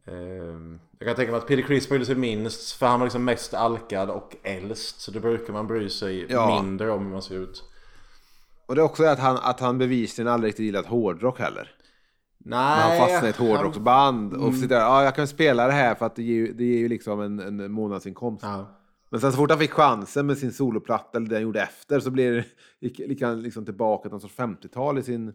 [0.05, 3.25] Ehm, jag kan tänka mig att Peter Criss brydde sig minst för han var liksom
[3.25, 5.01] mest alkad och äldst.
[5.01, 6.61] Så då brukar man bry sig ja.
[6.61, 7.63] mindre om hur man ser ut.
[8.65, 11.75] Och det är också att han, att han bevisligen aldrig riktigt gillat hårdrock heller.
[12.47, 12.81] Nej.
[12.81, 14.53] Han fastnar i ett hårdrocksband och mm.
[14.53, 16.87] sitter där, ja jag kan spela det här för att det ger, det ger ju
[16.87, 18.43] liksom en, en månadsinkomst.
[18.43, 18.65] Ja.
[19.09, 21.99] Men sen så fort han fick chansen med sin soloplatta eller det han gjorde efter
[21.99, 22.45] så det,
[22.79, 25.33] gick, han liksom tillbaka till någon sorts 50-tal i sin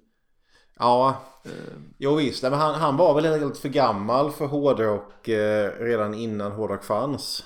[0.79, 1.51] Ja, eh,
[1.99, 2.43] jo visst.
[2.43, 6.85] Men han, han var väl helt enkelt för gammal för hårdrock eh, redan innan hårdrock
[6.85, 7.45] fanns.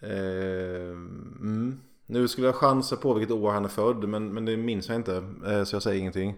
[0.00, 0.90] Eh,
[1.40, 1.80] mm.
[2.06, 4.96] Nu skulle jag chansa på vilket år han är född men, men det minns jag
[4.96, 6.36] inte eh, så jag säger ingenting.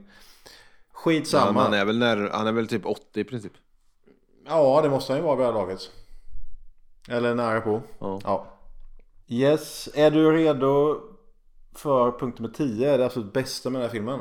[0.95, 1.61] Skitsamma.
[1.61, 3.53] Ja, han, är väl när, han är väl typ 80 i princip.
[4.47, 5.81] Ja, det måste han ju vara vid det här laget.
[7.09, 7.83] Eller nära på.
[7.99, 8.21] Ja.
[8.25, 8.47] ja.
[9.29, 11.01] Yes, är du redo
[11.75, 12.97] för punkt nummer 10?
[12.97, 14.21] Det absolut bästa med den här filmen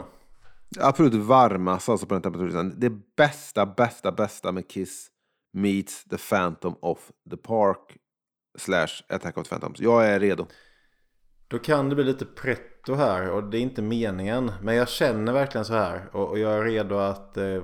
[0.80, 2.74] absolut varmast alltså på den temperaturen.
[2.78, 5.08] Det bästa, bästa, bästa med Kiss
[5.54, 7.98] meets The Phantom of the Park
[8.58, 9.80] slash Attack of the Phantoms.
[9.80, 10.48] Jag är redo.
[11.48, 12.26] Då kan det bli lite
[12.84, 14.52] pretto här och det är inte meningen.
[14.62, 17.64] Men jag känner verkligen så här och, och jag är redo att eh,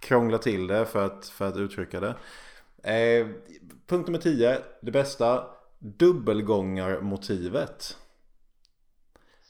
[0.00, 2.14] krångla till det för att, för att uttrycka det.
[2.92, 3.26] Eh,
[3.86, 5.46] punkt nummer 10, det bästa.
[5.78, 7.96] Dubbelgångarmotivet.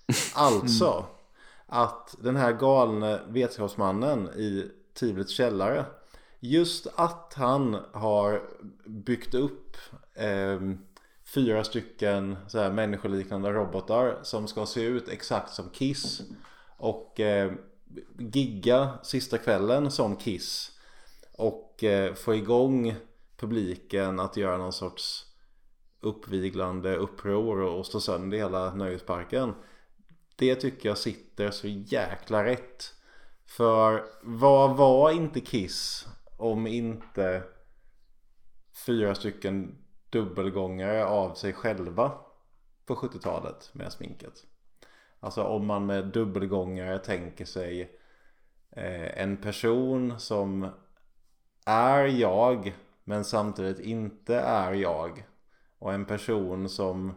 [0.35, 1.05] Alltså
[1.66, 5.85] att den här galne vetenskapsmannen i Tivolits källare
[6.41, 8.43] Just att han har
[8.87, 9.76] byggt upp
[10.14, 10.61] eh,
[11.35, 16.22] fyra stycken så här människoliknande robotar som ska se ut exakt som Kiss
[16.76, 17.53] och eh,
[18.18, 20.78] gigga sista kvällen som Kiss
[21.33, 22.95] och eh, få igång
[23.37, 25.26] publiken att göra någon sorts
[26.01, 29.55] uppviglande uppror och slå sönder hela nöjesparken.
[30.37, 32.95] Det tycker jag sitter så jäkla rätt.
[33.47, 36.07] För vad var inte Kiss
[36.39, 37.43] om inte
[38.87, 39.82] fyra stycken
[40.12, 42.12] dubbelgångare av sig själva
[42.86, 44.46] på 70-talet med sminket?
[45.20, 47.80] Alltså om man med dubbelgångare tänker sig
[48.70, 50.68] eh, en person som
[51.66, 55.26] är jag men samtidigt inte är jag.
[55.78, 57.14] Och en person som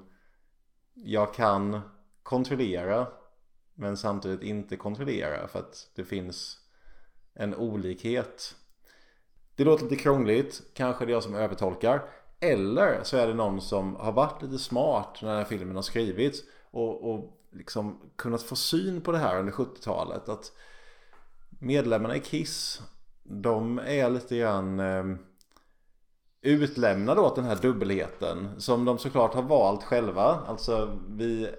[0.93, 1.81] jag kan
[2.23, 3.07] kontrollera
[3.73, 6.59] men samtidigt inte kontrollera för att det finns
[7.33, 8.55] en olikhet.
[9.55, 12.01] Det låter lite krångligt, kanske det är jag som övertolkar.
[12.51, 15.83] Eller så är det någon som har varit lite smart när den här filmen har
[15.83, 16.39] skrivits
[16.71, 20.29] och, och liksom kunnat få syn på det här under 70-talet.
[20.29, 20.51] Att
[21.59, 22.81] medlemmarna i Kiss,
[23.23, 25.03] de är lite grann eh,
[26.41, 30.39] utlämnade åt den här dubbelheten som de såklart har valt själva.
[30.47, 31.49] Alltså vi,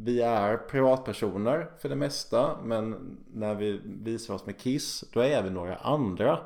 [0.00, 5.42] vi är privatpersoner för det mesta men när vi visar oss med Kiss då är
[5.42, 6.38] vi några andra.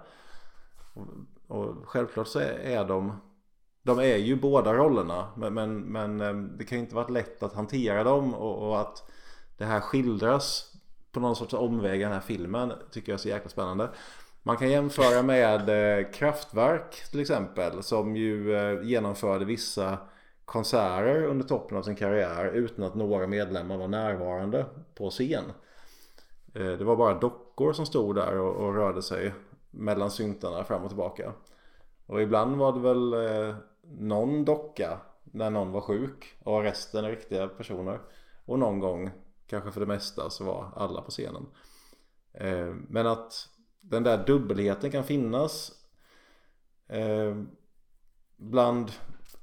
[0.95, 1.07] Och,
[1.47, 3.13] och självklart så är de
[3.83, 7.43] de är ju båda rollerna men, men, men eh, det kan ju inte varit lätt
[7.43, 9.11] att hantera dem och, och, att
[9.57, 10.73] det här skildras
[11.13, 13.89] på någon sorts omväg i den här filmen tycker jag är så jäkla spännande.
[14.43, 15.69] Man kan jämföra med
[15.99, 19.99] eh, Kraftwerk till exempel som ju eh, genomförde vissa
[20.45, 25.45] konserter under toppen av sin karriär utan att några medlemmar var närvarande på scen.
[26.55, 29.35] Eh, det var bara dockor som stod där och, och rörde sig
[29.71, 31.33] mellan syntarna fram och tillbaka.
[32.07, 33.55] Och ibland var det väl eh,
[33.99, 38.01] någon docka när någon var sjuk och resten är riktiga personer.
[38.45, 39.11] Och någon gång,
[39.47, 41.47] kanske för det mesta, så var alla på scenen.
[42.33, 43.49] Eh, men att
[43.81, 45.73] den där dubbelheten kan finnas
[46.89, 47.43] eh,
[48.37, 48.93] bland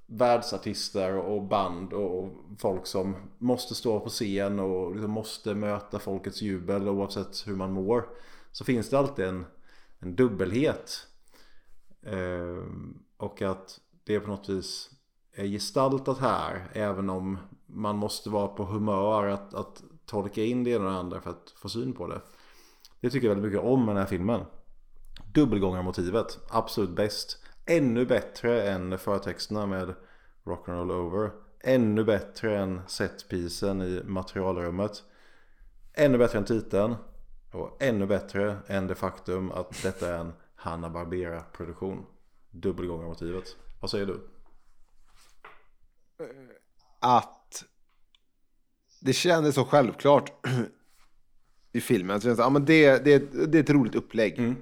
[0.05, 6.41] världsartister och band och folk som måste stå på scen och liksom måste möta folkets
[6.41, 8.09] jubel oavsett hur man mår.
[8.51, 9.45] Så finns det alltid en,
[9.99, 11.07] en dubbelhet.
[12.01, 12.63] Eh,
[13.17, 14.89] och att det på något vis
[15.33, 16.67] är gestaltat här.
[16.73, 20.97] Även om man måste vara på humör att, att tolka in det ena och det
[20.97, 22.21] andra för att få syn på det.
[22.99, 24.41] Det tycker jag väldigt mycket om med den här filmen.
[25.33, 27.43] Dubbelgångarmotivet, absolut bäst.
[27.65, 29.93] Ännu bättre än förtexterna med
[30.43, 31.31] Rock'n'Roll Over.
[31.59, 35.03] Ännu bättre än setpisen i materialrummet.
[35.93, 36.95] Ännu bättre än titeln.
[37.51, 42.05] Och ännu bättre än det faktum att detta är en Hanna Barbera-produktion.
[42.51, 43.55] Dubbelgångarmotivet.
[43.81, 44.27] Vad säger du?
[46.99, 47.65] Att
[49.01, 50.47] det kändes så självklart
[51.73, 52.21] i filmen.
[52.23, 53.17] Ja, men det, det,
[53.51, 54.39] det är ett roligt upplägg.
[54.39, 54.55] Mm.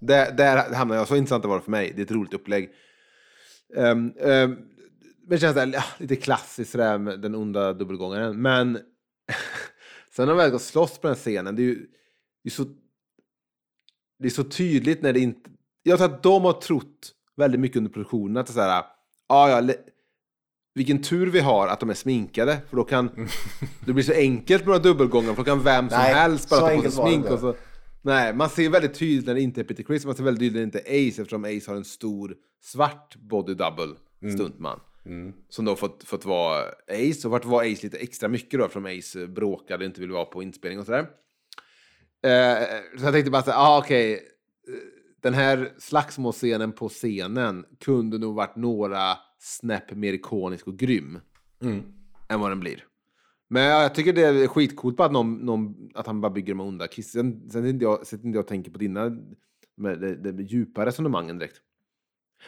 [0.00, 1.08] Där, där hamnar jag.
[1.08, 1.92] Så intressant var det för mig.
[1.96, 2.70] Det är ett roligt upplägg.
[3.76, 4.58] Um, um,
[5.26, 8.42] men känns där, ja, lite klassiskt sådär med den onda dubbelgångaren.
[8.42, 8.74] Men
[10.16, 11.56] sen när de väl går slåss på den scenen.
[11.56, 11.86] Det är ju
[12.42, 12.64] det är så,
[14.18, 15.50] det är så tydligt när det inte...
[15.82, 18.36] Jag tror att de har trott väldigt mycket under produktionen.
[18.36, 18.84] Att det är så här,
[19.28, 19.74] ah, ja,
[20.74, 22.58] vilken tur vi har att de är sminkade.
[22.68, 23.10] För då kan
[23.86, 25.28] det blir så enkelt med några dubbelgångar.
[25.28, 27.30] För då kan vem som Nej, helst bara ta på sig smink.
[27.30, 27.54] Och så,
[28.02, 30.04] nej, man ser väldigt tydligt när det inte är Peter Chris.
[30.04, 31.22] Man ser väldigt tydligt när det inte är Ace.
[31.22, 34.34] Eftersom Ace har en stor svart body double mm.
[34.34, 34.80] stuntman.
[35.06, 35.32] Mm.
[35.48, 37.26] Som då fått, fått vara Ace.
[37.28, 38.64] Och vart var Ace lite extra mycket då.
[38.64, 41.06] Eftersom Ace bråkade och inte ville vara på inspelning och sådär.
[42.22, 42.66] Eh,
[42.98, 44.14] så jag tänkte bara så ah, okej.
[44.14, 44.28] Okay
[45.24, 51.20] den här slagsmålscenen på scenen kunde nog varit några snäpp mer ikonisk och grym.
[51.62, 51.82] Mm.
[52.28, 52.84] Än vad den blir.
[53.48, 56.60] Men jag tycker det är skitcoolt på att, någon, någon, att han bara bygger de
[56.60, 57.50] onda kissen.
[57.50, 59.10] Sen sitter jag, sitter inte jag och tänker på dina
[59.76, 61.56] med det, det djupa resonemangen direkt.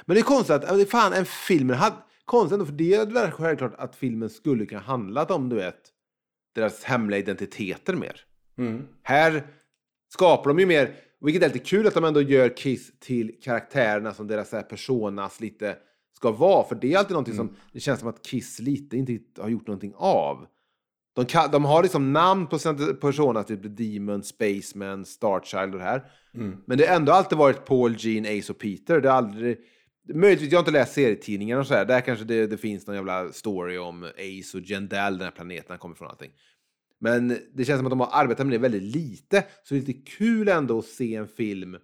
[0.05, 3.75] Men det är konstigt att, fan en film hade, konstigt ändå, för det är självklart
[3.79, 5.81] att filmen skulle kunna handlat om, du vet,
[6.55, 8.21] deras hemliga identiteter mer.
[8.59, 8.87] Mm.
[9.03, 9.47] Här
[10.13, 10.95] skapar de ju mer,
[11.27, 15.41] vilket är lite kul att de ändå gör Kiss till karaktärerna som deras här personas
[15.41, 15.77] lite
[16.17, 16.69] ska vara.
[16.69, 17.47] För det är alltid någonting mm.
[17.47, 20.47] som det känns som att Kiss lite inte har gjort någonting av.
[21.17, 25.85] De, kan, de har liksom namn på sina personer, typ Demon, Spaceman, Starchild och det
[25.85, 26.05] här.
[26.35, 26.57] Mm.
[26.67, 29.01] Men det har ändå alltid varit Paul, Gene, Ace och Peter.
[29.01, 29.59] Det har aldrig...
[30.15, 31.85] Möjligtvis, jag har inte läst serietidningarna och så här.
[31.85, 35.67] Där kanske det, det finns någon jävla story om Ace och Jendal, den här planeten
[35.69, 36.31] han kommer ifrån allting.
[37.01, 39.45] Men det känns som att de har arbetat med det väldigt lite.
[39.63, 41.77] Så det är lite kul ändå att se en film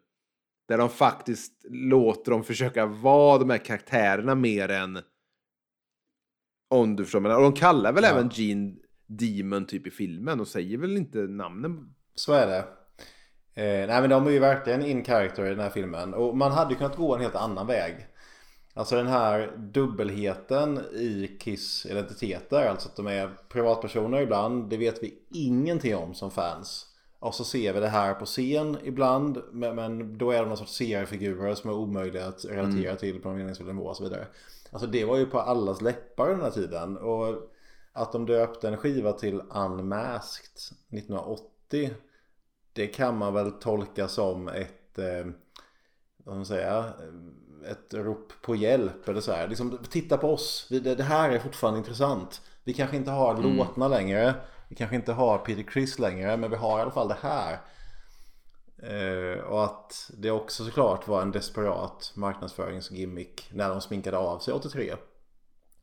[0.68, 4.98] där de faktiskt låter dem försöka vara de här karaktärerna mer än...
[6.70, 7.36] Om du förstår menar.
[7.36, 8.10] Och de kallar väl Ja.
[8.10, 8.74] även Gene
[9.06, 11.94] Demon typ i filmen och säger väl inte namnen.
[12.14, 12.58] Så är det.
[13.54, 16.14] Eh, nej men de är ju verkligen in character i den här filmen.
[16.14, 18.06] Och man hade ju kunnat gå en helt annan väg.
[18.74, 22.66] Alltså den här dubbelheten i Kiss identiteter.
[22.66, 24.70] Alltså att de är privatpersoner ibland.
[24.70, 26.86] Det vet vi ingenting om som fans.
[27.18, 29.42] Och så ser vi det här på scen ibland.
[29.52, 33.28] Men, men då är de någon sorts seriefigurer som är omöjliga att relatera till på
[33.28, 34.26] en meningsfull nivå och så vidare.
[34.70, 36.96] Alltså det var ju på allas läppar den här tiden.
[36.96, 37.50] Och
[37.92, 40.56] att de döpte en skiva till Unmasked
[40.88, 41.90] 1980
[42.72, 45.24] det kan man väl tolka som ett, eh,
[46.16, 46.92] vad ska man säga,
[47.64, 49.48] ett rop på hjälp eller så här.
[49.48, 52.40] Liksom, titta på oss, Vi- det, det här är fortfarande intressant.
[52.64, 54.34] Vi kanske inte har låtarna längre,
[54.68, 57.60] vi kanske inte har Peter Criss längre, men vi har i alla fall det här.
[58.82, 64.54] Eh, och att det också såklart var en desperat marknadsföringsgimmick när de sminkade av sig
[64.54, 64.94] 83.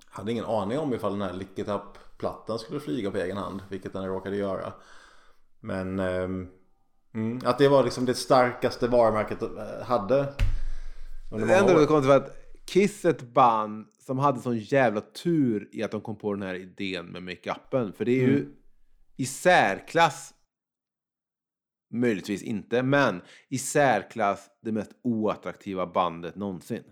[0.09, 3.61] Hade ingen aning om ifall den här Lick It Up-plattan skulle flyga på egen hand,
[3.69, 4.73] vilket den råkade göra.
[5.59, 6.47] Men ehm,
[7.13, 10.33] mm, att det var liksom det starkaste varumärket eh, hade.
[11.31, 11.85] Under Det enda år.
[11.85, 16.01] kommer till var att Kiss ett band som hade sån jävla tur i att de
[16.01, 17.93] kom på den här idén med makeupen.
[17.93, 18.53] För det är ju Mm.
[19.17, 20.33] i särklass,
[21.93, 26.83] möjligtvis inte, men i särklass det mest oattraktiva bandet någonsin.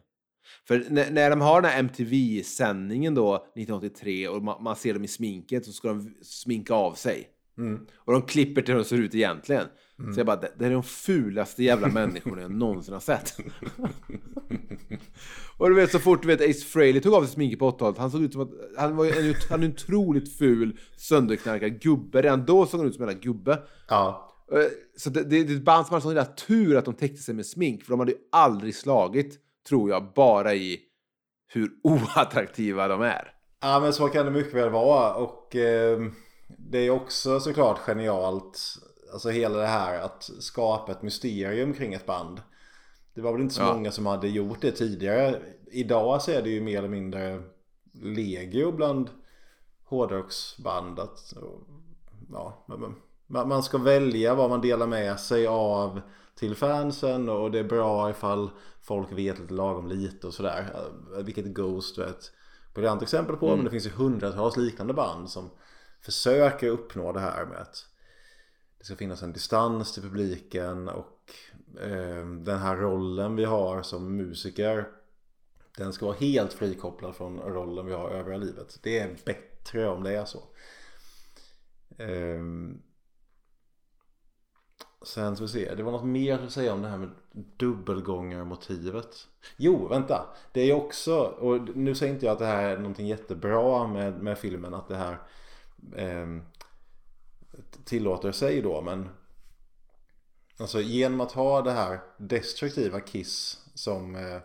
[0.67, 5.03] För när, när de har den här MTV-sändningen då 1983 och man, man ser dem
[5.03, 7.29] i sminket så ska de sminka av sig.
[7.57, 7.87] Mm.
[7.95, 9.65] Och de klipper till hur de ser ut egentligen.
[10.13, 13.37] Så jag bara, det, det är de fulaste jävla människorna jag någonsin har sett.
[15.57, 17.97] och du vet så fort du vet Ace Frehley tog av sig sminket på 80-talet,
[17.97, 22.21] han såg ut som att, han var en, han en otroligt ful sönderknarkad gubbe.
[22.21, 23.59] Redan då såg han ut som en jävla gubbe.
[23.89, 24.59] Ja, Eh,
[24.97, 27.21] Så det, det, det är ett band som hade sån jävla tur att de täckte
[27.21, 29.39] sig med smink, för de hade ju aldrig slagit,
[29.69, 30.79] tror jag, bara i
[31.53, 33.31] hur oattraktiva de är.
[33.61, 35.13] ja men så kan det mycket väl vara.
[35.13, 36.11] Och ehm,
[36.71, 38.59] det är också såklart genialt.
[39.13, 42.41] Alltså hela det här att skapa ett mysterium kring ett band.
[43.13, 43.73] Det var väl inte så Ja.
[43.73, 45.41] många som hade gjort det tidigare.
[45.71, 47.43] Idag så är det ju mer eller mindre
[47.93, 49.09] legio bland
[49.83, 50.99] hårdrocksband.
[50.99, 51.33] Att,
[52.31, 52.65] ja,
[53.27, 56.01] man, ska välja vad man delar med sig av
[56.35, 58.49] till fansen och det är bra ifall
[58.81, 60.69] folk vet lite lagom lite och sådär.
[61.23, 62.31] Vilket Ghost är ett
[62.73, 63.55] briljant exempel på.
[63.55, 65.49] Men det finns ju hundratals liknande band som
[66.01, 67.85] försöker uppnå det här med att
[68.87, 71.31] ska finnas en distans till publiken och
[71.81, 74.87] eh, den här rollen vi har som musiker
[75.77, 78.79] den ska vara helt frikopplad från rollen vi har i övriga livet.
[78.83, 80.39] Det är bättre om det är så.
[81.97, 82.41] Eh,
[85.01, 89.27] sen ska vi se, det var något mer att säga om det här med dubbelgångarmotivet.
[89.57, 90.25] Jo, vänta.
[90.51, 93.87] Det är ju också, och nu säger inte jag att det här är någonting jättebra
[93.87, 95.21] med, med filmen, att det här
[95.95, 96.27] eh,
[97.85, 99.09] tillåter sig då, men
[100.59, 104.39] Alltså genom att ha det här destruktiva Kiss som eh,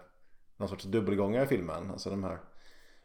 [0.57, 2.39] någon sorts dubbelgångare i filmen, alltså de här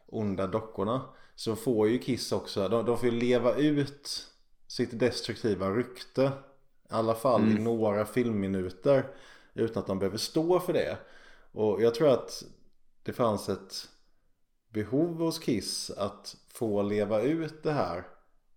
[0.06, 1.02] onda dockorna,
[1.34, 4.28] så får ju Kiss också, de, de får ju leva ut
[4.66, 6.28] sitt destruktiva rykte, i
[6.88, 9.06] alla fall i några filmminuter,
[9.54, 10.98] utan att de behöver stå för det.
[11.52, 12.44] Och jag tror att
[13.02, 13.88] det fanns ett
[14.68, 18.04] behov hos Kiss att få leva ut det här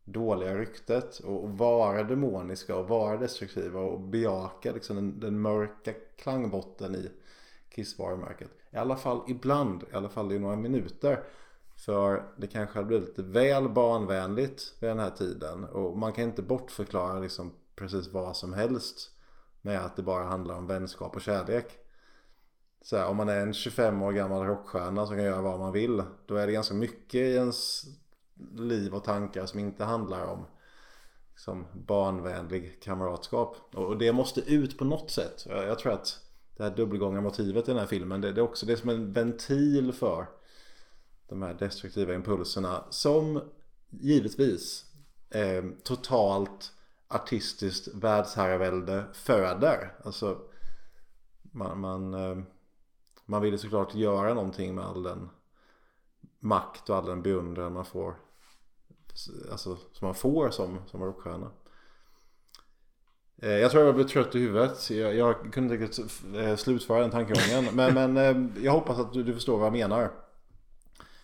[0.05, 6.95] dåliga ryktet och vara demoniska och vara destruktiva och bejaka liksom den, den mörka klangbotten
[6.95, 7.11] i
[7.69, 8.49] Kiss-varumärket.
[8.71, 11.23] I alla fall ibland, i alla fall i några minuter.
[11.75, 16.23] För det kanske hade blivit lite väl barnvänligt vid den här tiden och man kan
[16.23, 19.11] inte bortförklara liksom precis vad som helst
[19.61, 21.77] med att det bara handlar om vänskap och kärlek.
[22.81, 25.71] Så här, om man är en 25 år gammal rockstjärna som kan göra vad man
[25.71, 27.83] vill då är det ganska mycket i ens
[28.55, 30.45] liv och tankar som inte handlar om
[31.31, 33.57] liksom, barnvänlig kamratskap.
[33.73, 35.45] Och och det måste ut på något sätt.
[35.49, 36.19] Jag jag tror att
[36.57, 39.13] det här dubbelgångarmotivet i den här filmen det, det är också det är som en
[39.13, 40.25] ventil för
[41.27, 43.41] de här destruktiva impulserna som
[43.89, 44.85] givetvis
[45.29, 46.73] eh, totalt
[47.07, 49.93] artistiskt världsherravälde föder.
[50.03, 50.37] Alltså
[51.41, 52.37] man, man, eh,
[53.25, 55.29] man vill ju såklart göra någonting med all den
[56.39, 58.15] makt och all den beundran man får
[59.51, 61.51] alltså, som man får som, som rockstjärna.
[63.41, 64.89] Eh, jag tror jag blev trött i huvudet.
[64.89, 67.75] Jag, jag kunde inte riktigt eh, slutföra den tankegången.
[67.75, 70.11] men, men eh, jag hoppas att du, du förstår vad jag menar.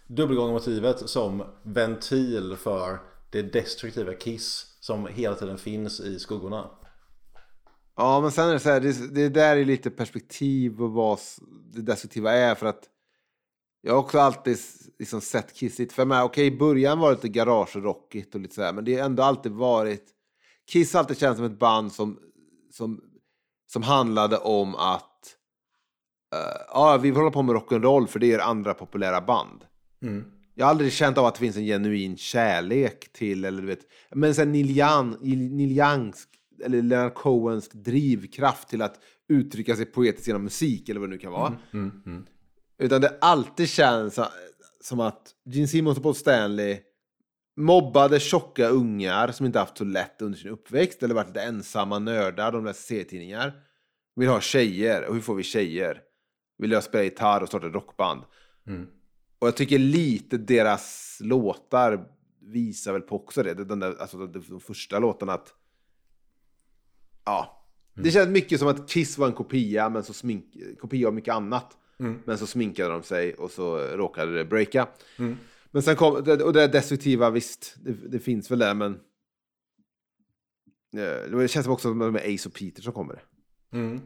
[0.08, 3.00] Dubbelgångmotivet som ventil för
[3.30, 6.70] det destruktiva Kiss som hela tiden finns i skuggorna.
[7.96, 11.20] Ja, men sen är det så här, det, det där är lite perspektiv och vad
[11.74, 12.84] det destruktiva är för att
[13.88, 14.58] jag har också alltid
[15.00, 18.62] liksom sett Kiss för mig, okej i början var det lite garagerockigt och lite så
[18.62, 20.06] här, men det har ändå alltid varit,
[20.72, 22.20] Kiss har alltid känts som ett band som,
[22.72, 23.02] som,
[23.72, 25.36] som handlade om att
[26.36, 29.66] uh, ja, vi hålla på med rock'n'roll för det är andra populära band.
[30.02, 30.24] Mm.
[30.56, 33.88] Jag har aldrig känt av att det finns en genuin kärlek till, eller du vet,
[34.12, 35.16] men sen Neil, Young,
[35.58, 36.28] Neil Youngs,
[36.64, 39.00] eller Leonard Cohens drivkraft till att
[39.30, 41.48] uttrycka sig poetiskt genom musik, eller vad det nu kan vara.
[41.48, 42.26] Mm, mm, mm.
[42.78, 44.20] Utan det alltid känns
[44.82, 46.80] som att Gene Simmons och Paul Stanley
[47.56, 52.00] mobbade tjocka ungar som inte haft så lätt under sin uppväxt eller varit lite ensamma
[52.00, 53.54] nördar, de läser serietidningar.
[54.16, 56.02] Vill ha tjejer, och hur får vi tjejer?
[56.58, 58.22] Vill jag spela gitarr och starta rockband?
[58.68, 58.88] Mm.
[59.40, 62.08] Och jag tycker lite deras låtar
[62.42, 63.54] visar väl på också det.
[63.54, 65.54] Den där, alltså de första låtarna att...
[67.26, 67.68] Ja.
[67.96, 68.04] Mm.
[68.04, 70.46] Det känns mycket som att Kiss var en kopia, men så smink,
[70.80, 71.78] kopia av mycket annat.
[72.00, 72.20] Mm.
[72.26, 74.88] Men så sminkade de sig och så råkade det breaka.
[75.20, 75.38] Mm.
[75.72, 79.00] Men sen kom, och det destruktiva, visst, det, det finns väl där, men...
[80.98, 83.24] Eh, det känns som också med Ace och Peter som kommer.
[83.74, 84.02] Mm.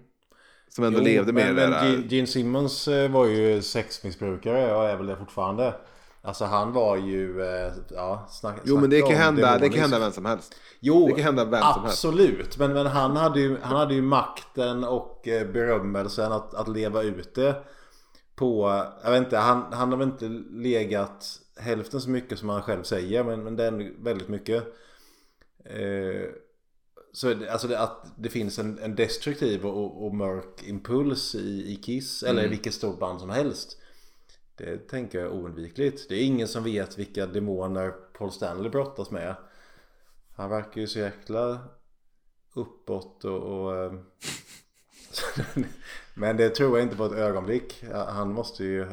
[0.69, 1.91] Som ändå jo, levde med men, det där.
[1.91, 5.73] Men Gene Simmons eh, var ju sexmissbrukare och är väl det fortfarande.
[6.21, 9.99] Alltså han var ju, eh, ja, snack, Jo men det kan hända, det kan hända
[9.99, 10.55] vem som helst.
[10.79, 12.27] Jo, det kan hända vem absolut.
[12.27, 12.57] Som helst.
[12.57, 17.35] Men, men han, hade ju, han hade ju makten och berömmelsen att, att leva ut
[17.35, 17.63] det
[18.41, 22.61] på, jag vet inte, han, han har väl inte legat hälften så mycket som han
[22.61, 24.63] själv säger men, men det är väldigt mycket.
[25.63, 26.29] Eh,
[27.13, 31.75] så alltså det, att det finns en, en destruktiv och, och, mörk impuls i, i
[31.75, 32.31] Kiss mm.
[32.31, 33.77] eller i vilket stort band som helst.
[34.55, 36.09] Det tänker jag är oundvikligt.
[36.09, 39.35] Det är ingen som vet vilka demoner Paul Stanley brottas med.
[40.35, 41.59] Han verkar ju så jäkla
[42.53, 43.93] uppåt och, och eh,
[46.13, 47.83] Men det tror jag inte på ett ögonblick.
[48.07, 48.87] Han måste ju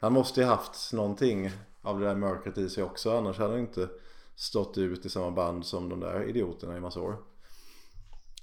[0.00, 1.50] Han måste ju haft någonting
[1.82, 3.16] av det där mörkret i sig också.
[3.16, 3.88] Annars hade han inte
[4.36, 7.16] stått ut i samma band som de där idioterna i massa år.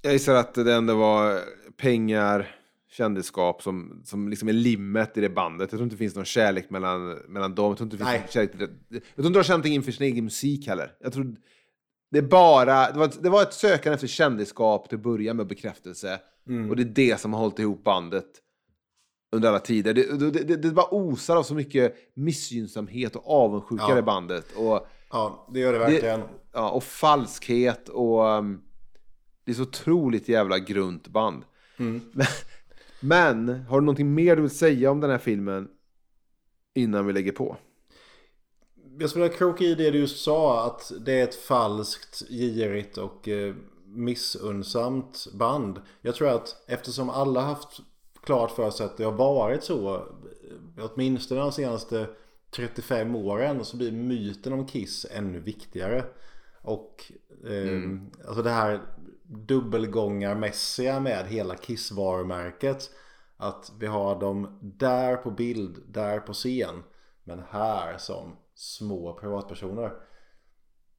[0.01, 1.39] Jag gissar att det ändå var
[1.77, 2.55] pengar,
[2.91, 5.61] kändisskap som, som liksom är limmet i det bandet.
[5.61, 7.67] Jag tror inte det finns någon kärlek mellan, mellan dem.
[7.67, 8.27] Jag tror inte det finns Nej.
[8.29, 8.69] kärlek till det.
[8.89, 10.91] Jag tror inte de har känt någonting inför sin egen musik heller.
[10.99, 11.35] Jag tror
[12.11, 16.19] det bara, det var, det var ett sökande efter kändisskap till att börja med bekräftelse.
[16.47, 16.69] Mm.
[16.69, 18.29] Och det är det som har hållit ihop bandet
[19.31, 19.93] under alla tider.
[19.93, 23.97] Det, det, det, det bara osar av så mycket missgynnsamhet och avundsjuka ja.
[23.99, 24.51] i bandet.
[24.55, 26.21] Och ja, det gör det verkligen.
[26.53, 28.25] ja, och falskhet och...
[28.25, 28.61] Um,
[29.49, 31.43] det är så otroligt jävla grunt band.
[31.77, 32.01] Mm.
[32.11, 32.27] Men,
[32.99, 35.67] men, har du någonting mer du vill säga om den här filmen
[36.75, 37.57] innan vi lägger på?
[38.99, 42.97] Jag skulle vilja kroka i det du just sa att det är ett falskt, girigt
[42.97, 43.55] och eh,
[43.85, 45.81] missunnsamt band.
[46.01, 47.79] Jag tror att eftersom alla haft
[48.23, 50.05] klart för sig att det har varit så
[50.77, 52.07] åtminstone de senaste
[52.51, 56.05] 35 åren så blir myten om Kiss ännu viktigare.
[56.61, 57.11] Och
[57.45, 58.11] eh, mm.
[58.27, 58.81] alltså det här
[59.23, 62.89] dubbelgångarmässiga med hela Kiss-varumärket.
[63.37, 66.83] Att vi har dem där på bild, där på scen.
[67.23, 69.91] Men här som små privatpersoner.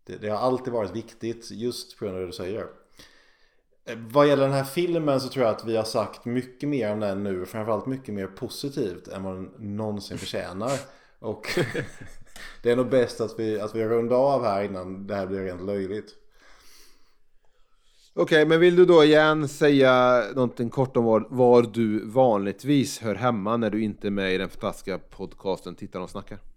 [0.04, 2.66] Det, det har alltid varit viktigt just på grund av det du säger.
[3.84, 6.92] Eh, vad gäller den här filmen så tror jag att vi har sagt mycket mer
[6.92, 7.46] om den nu.
[7.46, 10.72] Framförallt mycket mer positivt än vad den någonsin förtjänar.
[11.18, 11.46] Och
[12.62, 15.40] det är nog bäst att vi, att vi rundar av här innan det här blir
[15.40, 16.14] rent löjligt.
[18.14, 22.98] Okej, okay, men vill du då igen säga någonting kort om var, var, du vanligtvis
[22.98, 26.49] hör hemma när du inte är med i den fantastiska podcasten Tittar och snackar?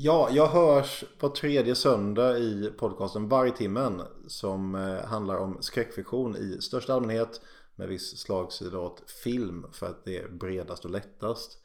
[0.00, 6.58] Ja, jag hörs på tredje söndag i podcasten Vargtimmen som eh, handlar om skräckfiktion i
[6.60, 7.40] största allmänhet
[7.74, 11.58] med viss slagsida åt film för att det är bredast och lättast.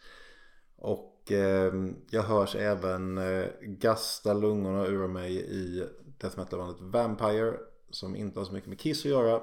[0.76, 1.74] Och eh,
[2.10, 5.84] jag hörs även eh, gasta lungorna ur mig i
[6.18, 7.54] death metal-bandet Vampire
[7.90, 9.42] som inte har så mycket med Kiss att göra.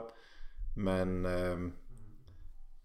[0.76, 1.58] Men eh,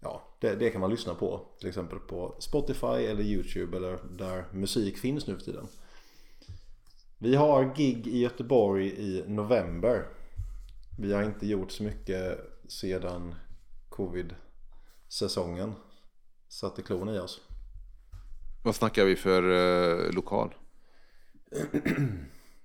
[0.00, 4.44] ja, det, det, kan man lyssna på till exempel på Spotify eller YouTube eller där
[4.52, 5.66] musik finns nu för tiden.
[7.18, 10.06] Vi har gig i Göteborg i november.
[10.98, 13.34] Vi har inte gjort så mycket sedan
[13.88, 15.74] covid-säsongen
[16.48, 17.40] satte klon i oss.
[18.64, 20.54] Vad snackar vi för eh, lokal?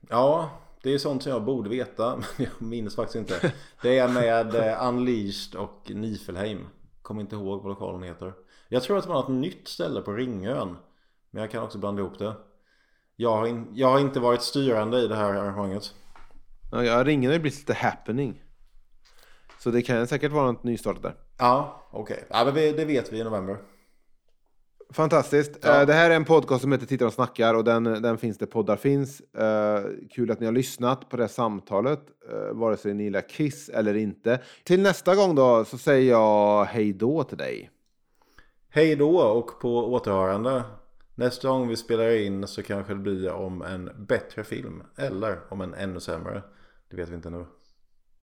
[0.10, 0.49] Ja,
[0.84, 3.53] det är sånt som jag borde veta men jag minns faktiskt inte.
[3.82, 6.68] Det är med eh, Unleashed och Nifelheim.
[7.02, 8.34] Kommer inte ihåg vad lokalen heter.
[8.69, 10.78] Jag tror att det var något nytt ställe på Ringön.
[11.30, 12.36] Men jag kan också blanda ihop det.
[13.15, 15.93] Jag har, in, jag har inte varit styrande i det här arrangemanget.
[16.71, 18.43] Ja, jag ringer det blivit lite happening.
[19.59, 21.15] Så det kan säkert vara något nystartat där.
[21.38, 22.13] Ja, okej.
[22.13, 22.25] Okay.
[22.29, 23.57] Ja, men det vet vi i november.
[24.93, 25.57] Fantastiskt.
[25.61, 25.81] Ja.
[25.81, 28.38] Eh, det här är en podcast som heter Tittar och snackar och den, den finns
[28.38, 29.21] där poddar finns.
[29.21, 31.99] Uh, kul att ni har lyssnat på det här samtalet,
[32.33, 34.39] uh, vare sig ni gillar Kiss eller inte.
[34.63, 37.69] Till nästa gång då så säger jag hej då till dig.
[38.69, 40.63] Hej då och på återhörande.
[41.15, 45.61] Nästa gång vi spelar in så kanske det blir om en bättre film eller om
[45.61, 46.43] en ännu sämre.
[46.89, 47.45] Det vet vi inte nu.